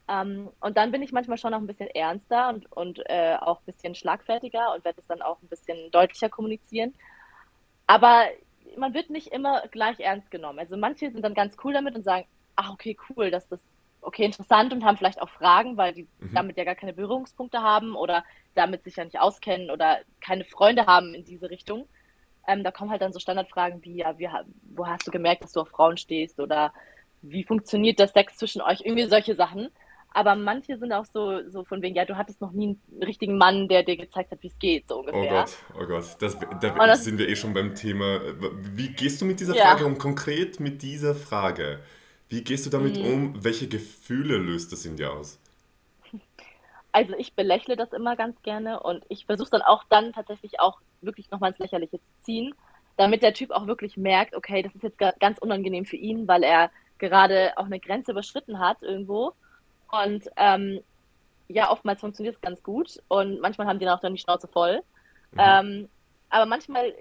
Ähm, 0.06 0.50
und 0.60 0.76
dann 0.76 0.92
bin 0.92 1.02
ich 1.02 1.10
manchmal 1.10 1.38
schon 1.38 1.50
noch 1.50 1.58
ein 1.58 1.66
bisschen 1.66 1.88
ernster 1.88 2.50
und, 2.50 2.70
und 2.70 3.00
äh, 3.06 3.38
auch 3.40 3.58
ein 3.58 3.66
bisschen 3.66 3.96
schlagfertiger 3.96 4.72
und 4.72 4.84
werde 4.84 5.00
es 5.00 5.08
dann 5.08 5.20
auch 5.20 5.42
ein 5.42 5.48
bisschen 5.48 5.90
deutlicher 5.90 6.28
kommunizieren. 6.28 6.94
Aber 7.88 8.26
man 8.76 8.94
wird 8.94 9.10
nicht 9.10 9.32
immer 9.32 9.66
gleich 9.72 9.98
ernst 9.98 10.30
genommen. 10.30 10.60
Also 10.60 10.76
manche 10.76 11.10
sind 11.10 11.22
dann 11.22 11.34
ganz 11.34 11.56
cool 11.64 11.72
damit 11.72 11.96
und 11.96 12.04
sagen, 12.04 12.28
ach, 12.60 12.72
okay, 12.72 12.96
cool, 13.08 13.30
dass 13.30 13.48
das, 13.48 13.60
okay, 14.02 14.24
interessant 14.24 14.72
und 14.72 14.84
haben 14.84 14.96
vielleicht 14.96 15.20
auch 15.20 15.28
Fragen, 15.28 15.76
weil 15.76 15.92
die 15.92 16.08
mhm. 16.18 16.34
damit 16.34 16.56
ja 16.56 16.64
gar 16.64 16.74
keine 16.74 16.92
Berührungspunkte 16.92 17.60
haben 17.60 17.94
oder 17.94 18.24
damit 18.54 18.84
sich 18.84 18.96
ja 18.96 19.04
nicht 19.04 19.20
auskennen 19.20 19.70
oder 19.70 19.98
keine 20.20 20.44
Freunde 20.44 20.86
haben 20.86 21.14
in 21.14 21.24
diese 21.24 21.50
Richtung. 21.50 21.86
Ähm, 22.48 22.64
da 22.64 22.70
kommen 22.70 22.90
halt 22.90 23.02
dann 23.02 23.12
so 23.12 23.20
Standardfragen 23.20 23.84
wie, 23.84 23.96
ja, 23.96 24.18
wie, 24.18 24.28
wo 24.74 24.86
hast 24.86 25.06
du 25.06 25.10
gemerkt, 25.10 25.44
dass 25.44 25.52
du 25.52 25.60
auf 25.60 25.68
Frauen 25.68 25.96
stehst 25.96 26.40
oder 26.40 26.72
wie 27.22 27.44
funktioniert 27.44 27.98
der 27.98 28.08
Sex 28.08 28.36
zwischen 28.36 28.62
euch? 28.62 28.80
Irgendwie 28.82 29.06
solche 29.06 29.34
Sachen. 29.34 29.68
Aber 30.12 30.34
manche 30.34 30.76
sind 30.76 30.92
auch 30.92 31.04
so, 31.04 31.48
so 31.48 31.62
von 31.62 31.82
wegen, 31.82 31.94
ja, 31.94 32.04
du 32.04 32.16
hattest 32.16 32.40
noch 32.40 32.50
nie 32.50 32.76
einen 32.90 33.02
richtigen 33.02 33.38
Mann, 33.38 33.68
der 33.68 33.84
dir 33.84 33.96
gezeigt 33.96 34.32
hat, 34.32 34.42
wie 34.42 34.48
es 34.48 34.58
geht, 34.58 34.88
so 34.88 34.98
ungefähr. 34.98 35.22
Oh 35.22 35.28
Gott, 35.28 35.56
oh 35.74 35.86
Gott, 35.86 36.16
das, 36.18 36.36
da 36.60 36.86
das, 36.86 37.04
sind 37.04 37.18
wir 37.18 37.28
eh 37.28 37.36
schon 37.36 37.54
beim 37.54 37.76
Thema. 37.76 38.20
Wie 38.74 38.88
gehst 38.88 39.20
du 39.20 39.24
mit 39.24 39.38
dieser 39.38 39.54
Frage 39.54 39.82
ja. 39.82 39.86
um? 39.86 39.98
Konkret 39.98 40.58
mit 40.58 40.82
dieser 40.82 41.14
Frage. 41.14 41.80
Wie 42.30 42.42
gehst 42.44 42.64
du 42.64 42.70
damit 42.70 42.96
mhm. 42.96 43.04
um? 43.04 43.44
Welche 43.44 43.68
Gefühle 43.68 44.38
löst 44.38 44.72
das 44.72 44.86
in 44.86 44.96
dir 44.96 45.12
aus? 45.12 45.38
Also 46.92 47.14
ich 47.16 47.34
belächle 47.34 47.76
das 47.76 47.92
immer 47.92 48.16
ganz 48.16 48.40
gerne 48.42 48.80
und 48.80 49.04
ich 49.08 49.26
versuche 49.26 49.50
dann 49.50 49.62
auch 49.62 49.84
dann 49.90 50.12
tatsächlich 50.12 50.58
auch 50.58 50.80
wirklich 51.02 51.30
nochmal 51.30 51.50
ins 51.50 51.58
Lächerliche 51.60 51.98
zu 51.98 52.22
ziehen, 52.22 52.54
damit 52.96 53.22
der 53.22 53.32
Typ 53.32 53.52
auch 53.52 53.66
wirklich 53.68 53.96
merkt, 53.96 54.34
okay, 54.34 54.62
das 54.62 54.74
ist 54.74 54.82
jetzt 54.82 54.98
ganz 54.98 55.38
unangenehm 55.38 55.84
für 55.84 55.96
ihn, 55.96 56.26
weil 56.26 56.42
er 56.42 56.70
gerade 56.98 57.52
auch 57.56 57.66
eine 57.66 57.78
Grenze 57.78 58.10
überschritten 58.10 58.58
hat 58.58 58.82
irgendwo. 58.82 59.34
Und 59.92 60.28
ähm, 60.36 60.80
ja, 61.48 61.70
oftmals 61.70 62.00
funktioniert 62.00 62.36
es 62.36 62.40
ganz 62.40 62.62
gut 62.62 63.00
und 63.08 63.40
manchmal 63.40 63.66
haben 63.66 63.78
die 63.78 63.84
dann 63.84 63.96
auch 63.96 64.02
dann 64.02 64.14
die 64.14 64.20
Schnauze 64.20 64.48
voll. 64.48 64.82
Mhm. 65.32 65.38
Ähm, 65.38 65.88
aber 66.28 66.46
manchmal 66.46 66.92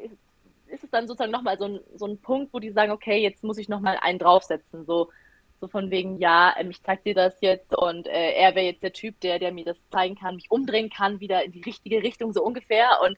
ist 0.70 0.84
es 0.84 0.90
dann 0.90 1.08
sozusagen 1.08 1.32
nochmal 1.32 1.58
so 1.58 1.66
ein, 1.66 1.80
so 1.96 2.06
ein 2.06 2.20
Punkt, 2.20 2.54
wo 2.54 2.60
die 2.60 2.72
sagen, 2.72 2.92
okay, 2.92 3.22
jetzt 3.22 3.44
muss 3.44 3.58
ich 3.58 3.70
nochmal 3.70 3.98
einen 4.02 4.20
draufsetzen. 4.20 4.86
So, 4.86 5.10
so 5.60 5.68
von 5.68 5.92
wegen, 5.92 6.18
ja, 6.20 6.54
ähm, 6.58 6.70
ich 6.70 6.82
zeig 6.82 7.04
dir 7.04 7.16
das 7.16 7.38
jetzt 7.42 7.76
und 7.76 8.08
äh, 8.08 8.32
er 8.34 8.56
wäre 8.56 8.66
jetzt 8.66 8.84
der 8.84 8.94
Typ, 8.94 9.20
der, 9.22 9.40
der 9.40 9.52
mir 9.52 9.66
das 9.66 9.88
zeigen 9.90 10.16
kann, 10.16 10.36
mich 10.36 10.50
umdrehen 10.50 10.90
kann, 10.90 11.20
wieder 11.20 11.44
in 11.44 11.52
die 11.52 11.62
richtige 11.62 12.02
Richtung, 12.02 12.34
so 12.34 12.44
ungefähr. 12.44 13.00
Und 13.04 13.18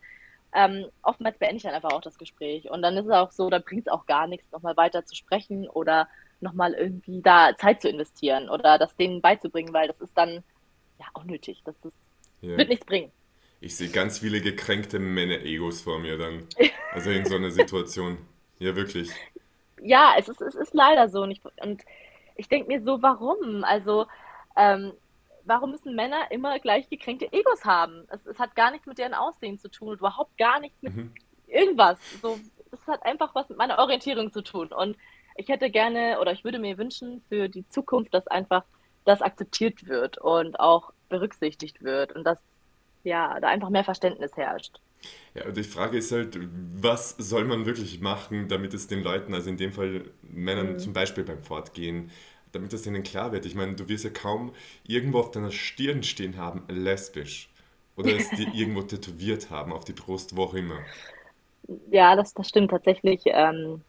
ähm, 0.54 0.88
oftmals 1.04 1.38
beende 1.38 1.58
ich 1.58 1.64
dann 1.64 1.74
einfach 1.74 1.94
auch 1.94 2.02
das 2.02 2.18
Gespräch. 2.18 2.70
Und 2.70 2.82
dann 2.82 2.98
ist 2.98 3.06
es 3.06 3.12
auch 3.12 3.32
so, 3.32 3.50
da 3.50 3.60
bringt 3.60 3.88
es 3.88 3.94
auch 3.94 4.06
gar 4.06 4.28
nichts, 4.28 4.52
nochmal 4.52 4.76
weiter 4.78 5.06
zu 5.06 5.16
sprechen 5.16 5.68
oder 5.70 6.08
nochmal 6.40 6.74
irgendwie 6.74 7.22
da 7.22 7.56
Zeit 7.58 7.82
zu 7.82 7.90
investieren 7.90 8.50
oder 8.50 8.78
das 8.78 8.96
denen 8.96 9.22
beizubringen, 9.22 9.74
weil 9.74 9.88
das 9.88 10.02
ist 10.02 10.18
dann 10.18 10.44
ja 11.00 11.06
auch 11.14 11.24
nötig. 11.24 11.62
Das 11.64 11.76
ist, 11.84 11.98
yeah. 12.42 12.58
wird 12.58 12.70
nichts 12.70 12.86
bringen. 12.86 13.12
Ich 13.64 13.76
sehe 13.78 13.90
ganz 13.90 14.18
viele 14.20 14.42
gekränkte 14.42 14.98
Männer-Egos 14.98 15.82
vor 15.82 16.00
mir 16.00 16.18
dann. 16.18 16.48
Also 16.94 17.10
in 17.10 17.26
so 17.26 17.38
einer 17.38 17.52
Situation. 17.52 18.18
Ja, 18.60 18.76
wirklich. 18.76 19.10
Ja, 19.82 20.16
es 20.18 20.28
ist, 20.28 20.42
es 20.42 20.56
ist 20.56 20.74
leider 20.74 21.08
so. 21.08 21.22
Und 21.22 21.32
ich, 21.32 21.40
und 21.64 21.84
ich 22.36 22.50
denke 22.50 22.68
mir 22.68 22.82
so, 22.82 23.02
warum? 23.02 23.64
Also, 23.64 24.08
ähm, 24.58 24.92
warum 25.46 25.72
müssen 25.72 25.96
Männer 25.96 26.30
immer 26.32 26.60
gleich 26.60 26.90
gekränkte 26.90 27.32
Egos 27.32 27.64
haben? 27.64 28.06
Es, 28.10 28.26
es, 28.26 28.38
hat 28.40 28.58
gar 28.58 28.72
nichts 28.72 28.88
mit 28.88 28.98
deren 28.98 29.14
Aussehen 29.14 29.58
zu 29.58 29.70
tun 29.70 29.88
und 29.88 30.00
überhaupt 30.00 30.38
gar 30.38 30.60
nichts 30.60 30.82
mit 30.82 30.94
mhm. 30.94 31.14
irgendwas. 31.48 31.98
So, 32.22 32.38
es 32.74 32.86
hat 32.88 33.06
einfach 33.06 33.34
was 33.36 33.48
mit 33.48 33.58
meiner 33.58 33.80
Orientierung 33.80 34.34
zu 34.34 34.42
tun. 34.42 34.74
Und 34.74 34.98
ich 35.36 35.48
hätte 35.48 35.70
gerne 35.70 36.20
oder 36.20 36.34
ich 36.34 36.44
würde 36.44 36.60
mir 36.60 36.78
wünschen 36.78 37.22
für 37.30 37.48
die 37.48 37.66
Zukunft, 37.70 38.14
dass 38.14 38.28
einfach 38.28 38.66
das 39.06 39.22
akzeptiert 39.22 39.88
wird 39.88 40.18
und 40.18 40.60
auch 40.60 40.92
berücksichtigt 41.08 41.82
wird 41.84 42.12
und 42.12 42.26
dass 42.26 42.40
ja, 43.04 43.40
da 43.40 43.48
einfach 43.48 43.70
mehr 43.70 43.84
Verständnis 43.84 44.36
herrscht. 44.36 44.80
Ja, 45.34 45.46
und 45.46 45.58
die 45.58 45.64
Frage 45.64 45.98
ist 45.98 46.12
halt, 46.12 46.38
was 46.80 47.12
soll 47.18 47.46
man 47.46 47.66
wirklich 47.66 48.02
machen, 48.02 48.48
damit 48.48 48.74
es 48.74 48.88
den 48.88 49.02
Leuten, 49.02 49.34
also 49.34 49.50
in 49.50 49.58
dem 49.58 49.74
Fall 49.74 50.06
Männern 50.22 50.74
mhm. 50.74 50.80
zum 50.80 50.94
Beispiel 50.94 51.24
beim 51.24 51.42
Fortgehen, 51.42 52.12
damit 52.52 52.74
es 52.74 52.84
denen 52.84 53.04
klar 53.04 53.32
wird. 53.32 53.46
Ich 53.46 53.56
meine, 53.56 53.74
du 53.76 53.88
wirst 53.88 54.04
ja 54.04 54.10
kaum 54.10 54.54
irgendwo 54.86 55.20
auf 55.20 55.32
deiner 55.32 55.52
Stirn 55.52 56.04
stehen 56.04 56.38
haben, 56.38 56.64
lesbisch. 56.68 57.50
Oder 57.96 58.16
es 58.16 58.30
dir 58.32 58.48
irgendwo 58.54 58.82
tätowiert 58.82 59.50
haben, 59.50 59.72
auf 59.74 59.86
die 59.86 59.94
Brust, 59.94 60.36
wo 60.36 60.44
auch 60.44 60.54
immer. 60.54 60.80
Ja, 61.90 62.16
das, 62.16 62.34
das 62.34 62.50
stimmt 62.50 62.72
tatsächlich. 62.72 63.22
Ähm, 63.26 63.82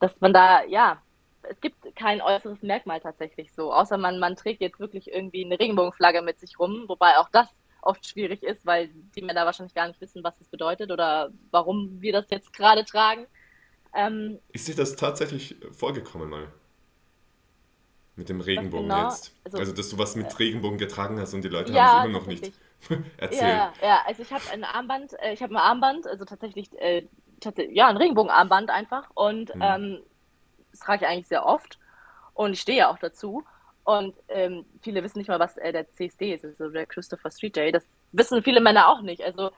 dass 0.00 0.20
man 0.20 0.32
da, 0.32 0.64
ja, 0.64 1.00
es 1.42 1.60
gibt 1.60 1.76
kein 1.96 2.20
äußeres 2.20 2.62
Merkmal 2.62 3.00
tatsächlich 3.00 3.52
so, 3.52 3.72
außer 3.72 3.96
man, 3.96 4.18
man 4.18 4.36
trägt 4.36 4.60
jetzt 4.60 4.80
wirklich 4.80 5.12
irgendwie 5.12 5.44
eine 5.44 5.58
Regenbogenflagge 5.58 6.22
mit 6.22 6.40
sich 6.40 6.58
rum, 6.58 6.84
wobei 6.88 7.18
auch 7.18 7.28
das 7.30 7.48
oft 7.86 8.06
schwierig 8.06 8.42
ist, 8.42 8.64
weil 8.66 8.88
die 9.14 9.22
Männer 9.22 9.46
wahrscheinlich 9.46 9.74
gar 9.74 9.88
nicht 9.88 10.00
wissen, 10.00 10.24
was 10.24 10.38
das 10.38 10.48
bedeutet 10.48 10.90
oder 10.90 11.30
warum 11.50 12.00
wir 12.00 12.12
das 12.12 12.26
jetzt 12.30 12.52
gerade 12.52 12.84
tragen. 12.84 13.26
Ähm, 13.94 14.38
ist 14.52 14.68
dir 14.68 14.74
das 14.74 14.96
tatsächlich 14.96 15.56
vorgekommen 15.72 16.28
mal? 16.28 16.48
Mit 18.16 18.28
dem 18.28 18.40
Regenbogen 18.40 18.88
genau? 18.88 19.04
jetzt. 19.04 19.34
Also, 19.44 19.58
also, 19.58 19.72
dass 19.72 19.88
du 19.88 19.98
was 19.98 20.14
mit 20.14 20.26
äh, 20.26 20.36
Regenbogen 20.36 20.78
getragen 20.78 21.20
hast 21.20 21.34
und 21.34 21.42
die 21.42 21.48
Leute 21.48 21.72
ja, 21.72 21.84
haben 21.84 21.98
es 21.98 22.04
immer 22.04 22.18
noch 22.20 22.26
nicht 22.26 22.52
erzählt. 23.16 23.42
Ja, 23.42 23.72
ja, 23.82 24.02
also 24.06 24.22
ich 24.22 24.32
habe 24.32 24.42
ein 24.52 24.64
Armband, 24.64 25.14
äh, 25.20 25.32
ich 25.32 25.42
habe 25.42 25.54
ein 25.54 25.58
Armband, 25.58 26.06
also 26.06 26.24
tatsächlich, 26.24 26.72
äh, 26.80 27.06
tatsächlich 27.40 27.76
ja, 27.76 27.88
ein 27.88 27.96
Regenbogenarmband 27.96 28.70
einfach 28.70 29.10
und 29.14 29.52
hm. 29.52 29.62
ähm, 29.62 30.02
das 30.70 30.80
trage 30.80 31.04
ich 31.04 31.10
eigentlich 31.10 31.28
sehr 31.28 31.44
oft 31.44 31.78
und 32.34 32.52
ich 32.52 32.60
stehe 32.60 32.78
ja 32.78 32.90
auch 32.90 32.98
dazu. 32.98 33.44
Und 33.84 34.14
ähm, 34.28 34.64
viele 34.80 35.02
wissen 35.02 35.18
nicht 35.18 35.28
mal, 35.28 35.38
was 35.38 35.56
äh, 35.58 35.72
der 35.72 35.90
CSD 35.92 36.34
ist, 36.34 36.44
also 36.44 36.70
der 36.70 36.86
Christopher 36.86 37.30
Street 37.30 37.56
Day. 37.56 37.70
Das 37.70 37.86
wissen 38.12 38.42
viele 38.42 38.60
Männer 38.60 38.88
auch 38.88 39.02
nicht. 39.02 39.22
Also 39.22 39.50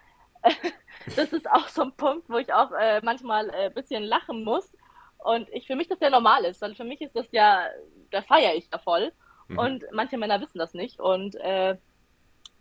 das 1.17 1.33
ist 1.33 1.49
auch 1.51 1.69
so 1.69 1.83
ein 1.83 1.93
Punkt, 1.93 2.29
wo 2.29 2.39
ich 2.39 2.53
auch 2.53 2.73
äh, 2.73 3.01
manchmal 3.03 3.51
ein 3.51 3.71
äh, 3.71 3.71
bisschen 3.71 4.03
lachen 4.03 4.45
muss. 4.45 4.77
Und 5.19 5.49
ich 5.51 5.67
für 5.67 5.77
mich 5.77 5.89
das 5.89 6.01
ja 6.01 6.11
normal 6.11 6.45
ist, 6.45 6.61
weil 6.61 6.75
für 6.75 6.85
mich 6.85 7.01
ist 7.01 7.15
das 7.15 7.27
ja, 7.31 7.63
da 8.11 8.23
feiere 8.23 8.55
ich 8.55 8.69
ja 8.73 8.79
voll. 8.79 9.13
Mhm. 9.49 9.59
Und 9.59 9.85
manche 9.93 10.19
Männer 10.19 10.41
wissen 10.41 10.59
das 10.59 10.75
nicht 10.75 10.99
und 10.99 11.37
äh, 11.37 11.77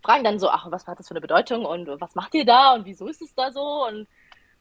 fragen 0.03 0.24
dann 0.24 0.39
so, 0.39 0.50
ach, 0.50 0.69
was 0.69 0.86
hat 0.86 1.00
das 1.00 1.07
für 1.07 1.13
eine 1.13 1.22
Bedeutung 1.22 1.65
und 1.65 1.88
was 2.00 2.13
macht 2.13 2.36
ihr 2.36 2.45
da 2.45 2.74
und 2.74 2.86
wieso 2.86 3.07
ist 3.07 3.22
es 3.22 3.34
da 3.34 3.51
so? 3.51 3.88
Und 3.88 4.07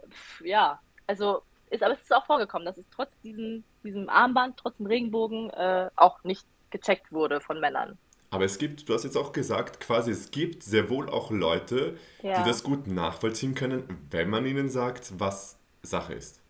pff, 0.08 0.40
ja, 0.44 0.80
also 1.06 1.42
ist, 1.70 1.82
aber 1.82 1.94
es 1.94 2.02
ist 2.02 2.14
auch 2.14 2.25
vorgekommen, 2.25 2.64
dass 2.64 2.78
es 2.78 2.88
trotz 2.90 3.18
diesem, 3.20 3.64
diesem 3.82 4.08
Armband, 4.08 4.56
trotz 4.56 4.78
dem 4.78 4.87
Regenbogen 4.87 5.50
äh, 5.50 5.90
auch 5.96 6.25
nicht 6.25 6.46
gecheckt 6.74 7.12
wurde 7.12 7.40
von 7.40 7.60
Männern. 7.60 7.96
Aber 8.30 8.44
es 8.44 8.58
gibt, 8.58 8.88
du 8.88 8.94
hast 8.94 9.04
jetzt 9.04 9.16
auch 9.16 9.30
gesagt, 9.30 9.78
quasi 9.78 10.10
es 10.10 10.32
gibt 10.32 10.64
sehr 10.64 10.90
wohl 10.90 11.08
auch 11.08 11.30
Leute, 11.30 11.96
ja. 12.20 12.42
die 12.42 12.48
das 12.48 12.64
gut 12.64 12.88
nachvollziehen 12.88 13.54
können, 13.54 13.84
wenn 14.10 14.28
man 14.28 14.44
ihnen 14.44 14.68
sagt, 14.68 15.12
was 15.20 15.56
Sache 15.82 16.14
ist. 16.14 16.40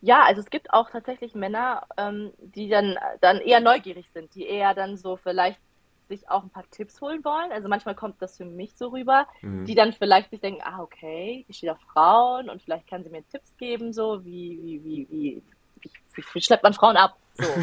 Ja, 0.00 0.22
also 0.24 0.40
es 0.40 0.48
gibt 0.48 0.72
auch 0.72 0.88
tatsächlich 0.90 1.34
Männer, 1.34 1.82
ähm, 1.98 2.32
die 2.38 2.68
dann, 2.70 2.96
dann 3.20 3.38
eher 3.38 3.60
neugierig 3.60 4.08
sind, 4.10 4.34
die 4.34 4.46
eher 4.46 4.72
dann 4.72 4.96
so 4.96 5.16
vielleicht 5.16 5.60
sich 6.08 6.30
auch 6.30 6.42
ein 6.42 6.50
paar 6.50 6.64
Tipps 6.70 7.00
holen 7.02 7.22
wollen. 7.24 7.52
Also 7.52 7.68
manchmal 7.68 7.94
kommt 7.94 8.22
das 8.22 8.38
für 8.38 8.44
mich 8.46 8.74
so 8.76 8.88
rüber, 8.88 9.26
mhm. 9.42 9.66
die 9.66 9.74
dann 9.74 9.92
vielleicht 9.92 10.30
sich 10.30 10.40
denken, 10.40 10.62
ah, 10.64 10.80
okay, 10.80 11.44
die 11.48 11.52
steht 11.52 11.70
auf 11.70 11.80
Frauen 11.92 12.48
und 12.48 12.62
vielleicht 12.62 12.88
kann 12.88 13.04
sie 13.04 13.10
mir 13.10 13.28
Tipps 13.28 13.56
geben, 13.58 13.92
so 13.92 14.24
wie, 14.24 14.58
wie, 14.62 14.84
wie, 14.84 15.06
wie, 15.10 15.42
wie, 15.80 15.90
wie, 16.14 16.24
wie 16.32 16.40
schleppt 16.40 16.62
man 16.62 16.72
Frauen 16.72 16.96
ab? 16.96 17.16
So. 17.34 17.44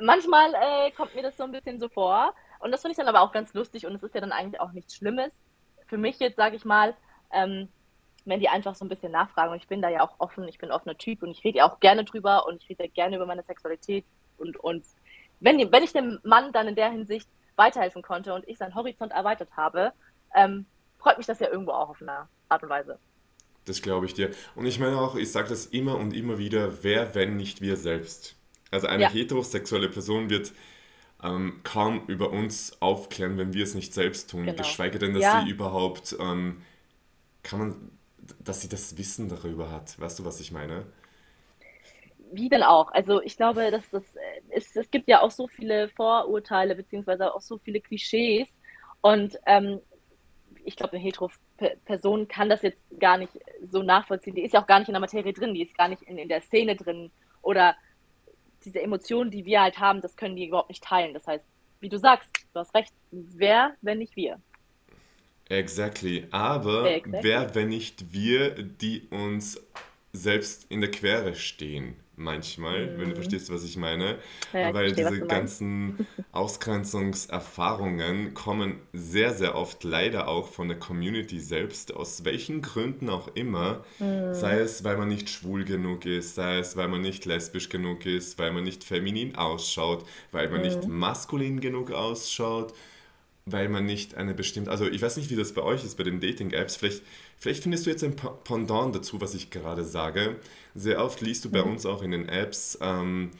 manchmal 0.00 0.52
äh, 0.54 0.90
kommt 0.92 1.14
mir 1.14 1.22
das 1.22 1.36
so 1.36 1.44
ein 1.44 1.52
bisschen 1.52 1.78
so 1.78 1.88
vor. 1.88 2.34
Und 2.60 2.72
das 2.72 2.82
finde 2.82 2.92
ich 2.92 2.98
dann 2.98 3.08
aber 3.08 3.22
auch 3.22 3.32
ganz 3.32 3.54
lustig 3.54 3.86
und 3.86 3.94
es 3.94 4.02
ist 4.02 4.14
ja 4.14 4.20
dann 4.20 4.32
eigentlich 4.32 4.60
auch 4.60 4.72
nichts 4.72 4.96
Schlimmes. 4.96 5.32
Für 5.86 5.98
mich 5.98 6.18
jetzt, 6.18 6.36
sage 6.36 6.56
ich 6.56 6.64
mal, 6.64 6.94
ähm, 7.32 7.68
wenn 8.24 8.40
die 8.40 8.48
einfach 8.48 8.74
so 8.74 8.84
ein 8.84 8.88
bisschen 8.88 9.12
nachfragen. 9.12 9.52
Und 9.52 9.58
ich 9.58 9.68
bin 9.68 9.82
da 9.82 9.88
ja 9.88 10.02
auch 10.02 10.14
offen, 10.18 10.46
ich 10.46 10.58
bin 10.58 10.70
ein 10.70 10.74
offener 10.74 10.96
Typ 10.96 11.22
und 11.22 11.30
ich 11.30 11.42
rede 11.44 11.58
ja 11.58 11.70
auch 11.70 11.80
gerne 11.80 12.04
drüber 12.04 12.46
und 12.46 12.62
ich 12.62 12.68
rede 12.68 12.84
ja 12.84 12.90
gerne 12.92 13.16
über 13.16 13.26
meine 13.26 13.42
Sexualität. 13.42 14.04
Und, 14.38 14.56
und 14.58 14.84
wenn, 15.40 15.58
die, 15.58 15.70
wenn 15.72 15.82
ich 15.82 15.92
dem 15.92 16.18
Mann 16.22 16.52
dann 16.52 16.68
in 16.68 16.74
der 16.74 16.90
Hinsicht 16.90 17.28
weiterhelfen 17.56 18.02
konnte 18.02 18.34
und 18.34 18.46
ich 18.48 18.58
seinen 18.58 18.74
Horizont 18.74 19.12
erweitert 19.12 19.50
habe, 19.56 19.92
ähm, 20.34 20.66
freut 20.98 21.18
mich 21.18 21.26
das 21.26 21.40
ja 21.40 21.48
irgendwo 21.48 21.72
auch 21.72 21.90
auf 21.90 22.02
eine 22.02 22.28
Art 22.48 22.62
und 22.62 22.68
Weise. 22.68 22.98
Das 23.64 23.82
glaube 23.82 24.06
ich 24.06 24.14
dir. 24.14 24.30
Und 24.54 24.66
ich 24.66 24.78
meine 24.78 24.98
auch, 24.98 25.16
ich 25.16 25.30
sage 25.32 25.48
das 25.48 25.66
immer 25.66 25.96
und 25.96 26.14
immer 26.14 26.38
wieder, 26.38 26.82
wer, 26.82 27.14
wenn 27.14 27.36
nicht 27.36 27.60
wir 27.60 27.76
selbst? 27.76 28.39
Also 28.70 28.86
eine 28.86 29.04
ja. 29.04 29.10
heterosexuelle 29.10 29.88
Person 29.88 30.30
wird 30.30 30.52
ähm, 31.22 31.60
kaum 31.62 32.04
über 32.06 32.30
uns 32.30 32.80
aufklären, 32.80 33.36
wenn 33.36 33.52
wir 33.52 33.64
es 33.64 33.74
nicht 33.74 33.92
selbst 33.92 34.30
tun. 34.30 34.44
Genau. 34.44 34.56
Geschweige 34.56 34.98
denn, 34.98 35.14
dass 35.14 35.22
ja. 35.22 35.42
sie 35.44 35.50
überhaupt, 35.50 36.16
ähm, 36.18 36.62
kann 37.42 37.58
man, 37.58 37.90
dass 38.38 38.60
sie 38.62 38.68
das 38.68 38.96
Wissen 38.96 39.28
darüber 39.28 39.70
hat. 39.70 40.00
Weißt 40.00 40.18
du, 40.18 40.24
was 40.24 40.40
ich 40.40 40.52
meine? 40.52 40.86
Wie 42.32 42.48
denn 42.48 42.62
auch? 42.62 42.92
Also 42.92 43.20
ich 43.22 43.36
glaube, 43.36 43.70
dass 43.70 43.90
das 43.90 44.04
es, 44.50 44.76
es 44.76 44.90
gibt 44.90 45.08
ja 45.08 45.20
auch 45.20 45.30
so 45.30 45.48
viele 45.48 45.88
Vorurteile 45.90 46.74
beziehungsweise 46.74 47.34
auch 47.34 47.40
so 47.40 47.58
viele 47.58 47.80
Klischees 47.80 48.48
und 49.00 49.38
ähm, 49.46 49.80
ich 50.64 50.76
glaube, 50.76 50.92
eine 50.92 51.02
hetero 51.02 51.30
Person 51.84 52.28
kann 52.28 52.48
das 52.48 52.62
jetzt 52.62 52.82
gar 52.98 53.18
nicht 53.18 53.32
so 53.62 53.82
nachvollziehen. 53.82 54.34
Die 54.34 54.42
ist 54.42 54.54
ja 54.54 54.62
auch 54.62 54.66
gar 54.66 54.78
nicht 54.78 54.88
in 54.88 54.94
der 54.94 55.00
Materie 55.00 55.32
drin, 55.32 55.54
die 55.54 55.62
ist 55.62 55.76
gar 55.76 55.88
nicht 55.88 56.02
in, 56.02 56.18
in 56.18 56.28
der 56.28 56.42
Szene 56.42 56.76
drin 56.76 57.10
oder 57.42 57.74
diese 58.64 58.80
Emotionen, 58.80 59.30
die 59.30 59.44
wir 59.44 59.62
halt 59.62 59.78
haben, 59.78 60.00
das 60.00 60.16
können 60.16 60.36
die 60.36 60.46
überhaupt 60.46 60.70
nicht 60.70 60.84
teilen. 60.84 61.14
Das 61.14 61.26
heißt, 61.26 61.46
wie 61.80 61.88
du 61.88 61.98
sagst, 61.98 62.30
du 62.52 62.60
hast 62.60 62.74
recht, 62.74 62.92
wer, 63.10 63.74
wenn 63.80 63.98
nicht 63.98 64.16
wir? 64.16 64.40
Exactly. 65.48 66.26
Aber 66.30 66.90
exactly. 66.90 67.20
wer, 67.22 67.54
wenn 67.54 67.68
nicht 67.68 68.12
wir, 68.12 68.62
die 68.62 69.08
uns 69.10 69.60
selbst 70.12 70.70
in 70.70 70.80
der 70.80 70.90
Quere 70.90 71.34
stehen? 71.34 71.96
Manchmal, 72.20 72.86
mhm. 72.86 72.90
wenn 72.92 73.04
du 73.04 73.10
mhm. 73.10 73.14
verstehst, 73.14 73.50
was 73.50 73.64
ich 73.64 73.76
meine. 73.76 74.18
Ja, 74.52 74.72
Weil 74.72 74.94
verstehe, 74.94 75.10
diese 75.10 75.26
ganzen 75.26 76.06
Ausgrenzungserfahrungen 76.32 78.34
kommen 78.34 78.76
sehr, 78.92 79.34
sehr 79.34 79.56
oft 79.56 79.82
leider 79.82 80.28
auch 80.28 80.48
von 80.48 80.68
der 80.68 80.78
Community 80.78 81.40
selbst, 81.40 81.94
aus 81.94 82.24
welchen 82.24 82.62
Gründen 82.62 83.08
auch 83.08 83.28
immer. 83.34 83.84
Mhm. 83.98 84.34
Sei 84.34 84.60
es, 84.60 84.84
weil 84.84 84.96
man 84.96 85.08
nicht 85.08 85.30
schwul 85.30 85.64
genug 85.64 86.06
ist, 86.06 86.34
sei 86.34 86.58
es, 86.58 86.76
weil 86.76 86.88
man 86.88 87.00
nicht 87.00 87.24
lesbisch 87.24 87.68
genug 87.68 88.06
ist, 88.06 88.38
weil 88.38 88.52
man 88.52 88.64
nicht 88.64 88.84
feminin 88.84 89.34
ausschaut, 89.34 90.06
weil 90.30 90.48
man 90.48 90.60
mhm. 90.60 90.66
nicht 90.66 90.86
maskulin 90.86 91.60
genug 91.60 91.90
ausschaut 91.90 92.74
weil 93.46 93.68
man 93.68 93.84
nicht 93.84 94.16
eine 94.16 94.34
bestimmte, 94.34 94.70
also 94.70 94.86
ich 94.86 95.02
weiß 95.02 95.16
nicht, 95.16 95.30
wie 95.30 95.36
das 95.36 95.52
bei 95.52 95.62
euch 95.62 95.84
ist, 95.84 95.96
bei 95.96 96.04
den 96.04 96.20
Dating-Apps, 96.20 96.76
vielleicht, 96.76 97.02
vielleicht 97.40 97.64
findest 97.64 97.86
du 97.86 97.90
jetzt 97.90 98.04
ein 98.04 98.14
Pendant 98.14 98.94
dazu, 98.94 99.20
was 99.20 99.34
ich 99.34 99.50
gerade 99.50 99.84
sage. 99.84 100.36
Sehr 100.74 101.04
oft 101.04 101.20
liest 101.20 101.44
du 101.44 101.50
bei 101.50 101.64
mhm. 101.64 101.72
uns 101.72 101.86
auch 101.86 102.02
in 102.02 102.12
den 102.12 102.28
Apps 102.28 102.78
ähm, 102.80 103.32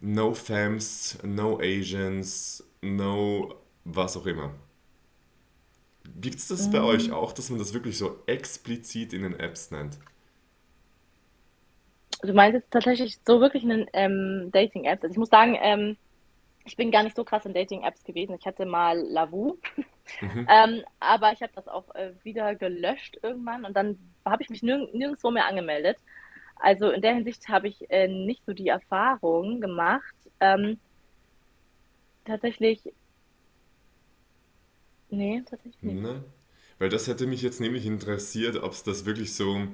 No 0.00 0.34
Femmes, 0.34 1.18
No 1.22 1.58
Asians, 1.58 2.62
No 2.82 3.54
was 3.84 4.16
auch 4.16 4.26
immer. 4.26 4.52
Gibt 6.20 6.36
es 6.36 6.48
das 6.48 6.68
mhm. 6.68 6.72
bei 6.72 6.82
euch 6.82 7.12
auch, 7.12 7.32
dass 7.32 7.50
man 7.50 7.58
das 7.58 7.72
wirklich 7.72 7.98
so 7.98 8.18
explizit 8.26 9.12
in 9.12 9.22
den 9.22 9.38
Apps 9.38 9.70
nennt? 9.70 9.98
Du 12.22 12.32
meinst 12.32 12.54
jetzt 12.54 12.70
tatsächlich 12.70 13.18
so 13.26 13.40
wirklich 13.40 13.62
in 13.62 13.70
den 13.70 13.86
ähm, 13.92 14.50
Dating-Apps. 14.52 15.02
Also 15.02 15.12
ich 15.12 15.18
muss 15.18 15.28
sagen, 15.28 15.56
ähm, 15.60 15.96
ich 16.64 16.76
bin 16.76 16.90
gar 16.90 17.02
nicht 17.02 17.16
so 17.16 17.24
krass 17.24 17.44
in 17.44 17.54
Dating-Apps 17.54 18.04
gewesen. 18.04 18.36
Ich 18.38 18.46
hatte 18.46 18.66
mal 18.66 18.98
Lavu, 18.98 19.58
mhm. 20.20 20.46
ähm, 20.50 20.84
aber 21.00 21.32
ich 21.32 21.42
habe 21.42 21.52
das 21.54 21.68
auch 21.68 21.94
äh, 21.94 22.12
wieder 22.22 22.54
gelöscht 22.54 23.18
irgendwann 23.22 23.64
und 23.64 23.74
dann 23.76 23.98
habe 24.24 24.42
ich 24.42 24.50
mich 24.50 24.62
nirg 24.62 24.92
nirgendwo 24.94 25.30
mehr 25.30 25.46
angemeldet. 25.46 25.98
Also 26.56 26.90
in 26.90 27.02
der 27.02 27.14
Hinsicht 27.14 27.48
habe 27.48 27.68
ich 27.68 27.90
äh, 27.90 28.08
nicht 28.08 28.44
so 28.46 28.52
die 28.52 28.68
Erfahrung 28.68 29.60
gemacht. 29.60 30.14
Ähm, 30.40 30.78
tatsächlich, 32.24 32.80
nee, 35.10 35.42
tatsächlich 35.48 35.82
nicht. 35.82 36.02
Ne? 36.02 36.24
Weil 36.78 36.88
das 36.88 37.08
hätte 37.08 37.26
mich 37.26 37.42
jetzt 37.42 37.60
nämlich 37.60 37.86
interessiert, 37.86 38.56
ob 38.56 38.72
es 38.72 38.82
das 38.82 39.04
wirklich 39.04 39.34
so 39.34 39.68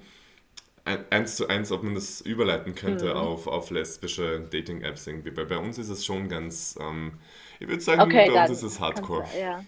eins 0.85 1.37
zu 1.37 1.49
eins, 1.49 1.71
ob 1.71 1.85
man 1.85 1.95
das 1.95 2.21
überleiten 2.21 2.75
könnte 2.75 3.07
mhm. 3.07 3.21
auf, 3.21 3.47
auf 3.47 3.71
lesbische 3.71 4.41
Dating-Apps 4.51 5.07
irgendwie. 5.07 5.31
Bei, 5.31 5.45
bei 5.45 5.59
uns 5.59 5.79
ist 5.79 5.89
es 5.89 6.05
schon 6.05 6.29
ganz, 6.29 6.77
ähm, 6.81 7.19
ich 7.61 7.69
würde 7.69 7.81
sagen, 7.81 8.01
okay, 8.01 8.29
bei 8.31 8.43
uns 8.43 8.51
ist 8.51 8.63
es 8.63 8.81
Hardcore. 8.81 9.25
ja. 9.39 9.65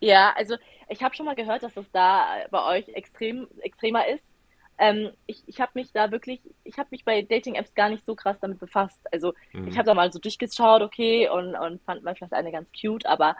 Ja, 0.00 0.32
also 0.36 0.56
ich 0.88 1.02
habe 1.02 1.14
schon 1.14 1.26
mal 1.26 1.34
gehört, 1.34 1.62
dass 1.62 1.74
das 1.74 1.90
da 1.92 2.26
bei 2.50 2.78
euch 2.78 2.88
extrem 2.88 3.48
extremer 3.60 4.06
ist. 4.06 4.24
Ähm, 4.78 5.10
ich 5.26 5.42
ich 5.46 5.60
habe 5.60 5.72
mich 5.74 5.92
da 5.92 6.10
wirklich, 6.10 6.40
ich 6.64 6.78
habe 6.78 6.88
mich 6.90 7.04
bei 7.04 7.22
Dating-Apps 7.22 7.74
gar 7.74 7.88
nicht 7.88 8.04
so 8.04 8.14
krass 8.14 8.38
damit 8.40 8.58
befasst. 8.58 9.00
Also 9.12 9.32
mhm. 9.52 9.68
ich 9.68 9.78
habe 9.78 9.86
da 9.86 9.94
mal 9.94 10.12
so 10.12 10.18
durchgeschaut, 10.18 10.82
okay, 10.82 11.28
und, 11.28 11.54
und 11.54 11.82
fand 11.82 12.02
mal 12.02 12.14
vielleicht 12.14 12.34
eine 12.34 12.52
ganz 12.52 12.68
cute, 12.78 13.06
aber 13.06 13.36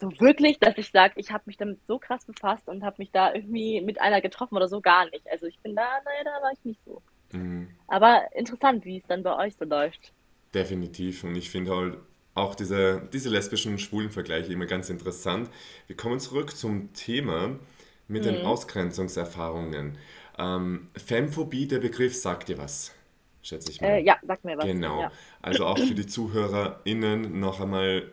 so 0.00 0.12
wirklich, 0.20 0.60
dass 0.60 0.78
ich 0.78 0.90
sage, 0.90 1.14
ich 1.16 1.32
habe 1.32 1.42
mich 1.46 1.56
damit 1.56 1.84
so 1.86 1.98
krass 1.98 2.24
befasst 2.24 2.68
und 2.68 2.84
habe 2.84 2.96
mich 2.98 3.10
da 3.10 3.34
irgendwie 3.34 3.80
mit 3.80 4.00
einer 4.00 4.20
getroffen 4.20 4.56
oder 4.56 4.68
so 4.68 4.80
gar 4.80 5.06
nicht. 5.10 5.28
Also 5.28 5.46
ich 5.46 5.58
bin 5.58 5.74
da, 5.74 5.82
naja, 6.04 6.24
da 6.24 6.42
war 6.42 6.52
ich 6.52 6.64
nicht 6.64 6.80
so. 6.84 7.02
Mhm. 7.32 7.68
Aber 7.88 8.28
interessant, 8.34 8.84
wie 8.84 8.98
es 8.98 9.06
dann 9.06 9.24
bei 9.24 9.36
euch 9.36 9.56
so 9.56 9.64
läuft. 9.64 10.12
Definitiv. 10.54 11.24
Und 11.24 11.34
ich 11.34 11.50
finde 11.50 11.76
halt 11.76 11.98
auch 12.38 12.54
diese, 12.54 13.02
diese 13.12 13.28
lesbischen 13.28 13.72
und 13.72 13.78
schwulen 13.78 14.10
Vergleiche 14.10 14.52
immer 14.52 14.66
ganz 14.66 14.90
interessant. 14.90 15.50
Wir 15.86 15.96
kommen 15.96 16.20
zurück 16.20 16.56
zum 16.56 16.92
Thema 16.92 17.58
mit 18.06 18.22
mhm. 18.22 18.28
den 18.28 18.46
Ausgrenzungserfahrungen. 18.46 19.98
Ähm, 20.38 20.88
Femphobie, 20.96 21.66
der 21.66 21.78
Begriff 21.78 22.14
sagt 22.14 22.48
dir 22.48 22.58
was, 22.58 22.94
schätze 23.42 23.70
ich 23.70 23.80
mal. 23.80 23.88
Äh, 23.88 24.02
ja, 24.02 24.16
sag 24.26 24.44
mir 24.44 24.56
was. 24.56 24.64
Genau. 24.64 25.02
Ja. 25.02 25.12
Also 25.42 25.66
auch 25.66 25.78
für 25.78 25.94
die 25.94 26.06
ZuhörerInnen 26.06 27.38
noch 27.38 27.60
einmal 27.60 28.10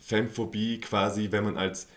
Femphobie 0.00 0.80
quasi, 0.80 1.32
wenn 1.32 1.44
man 1.44 1.56
als 1.56 1.88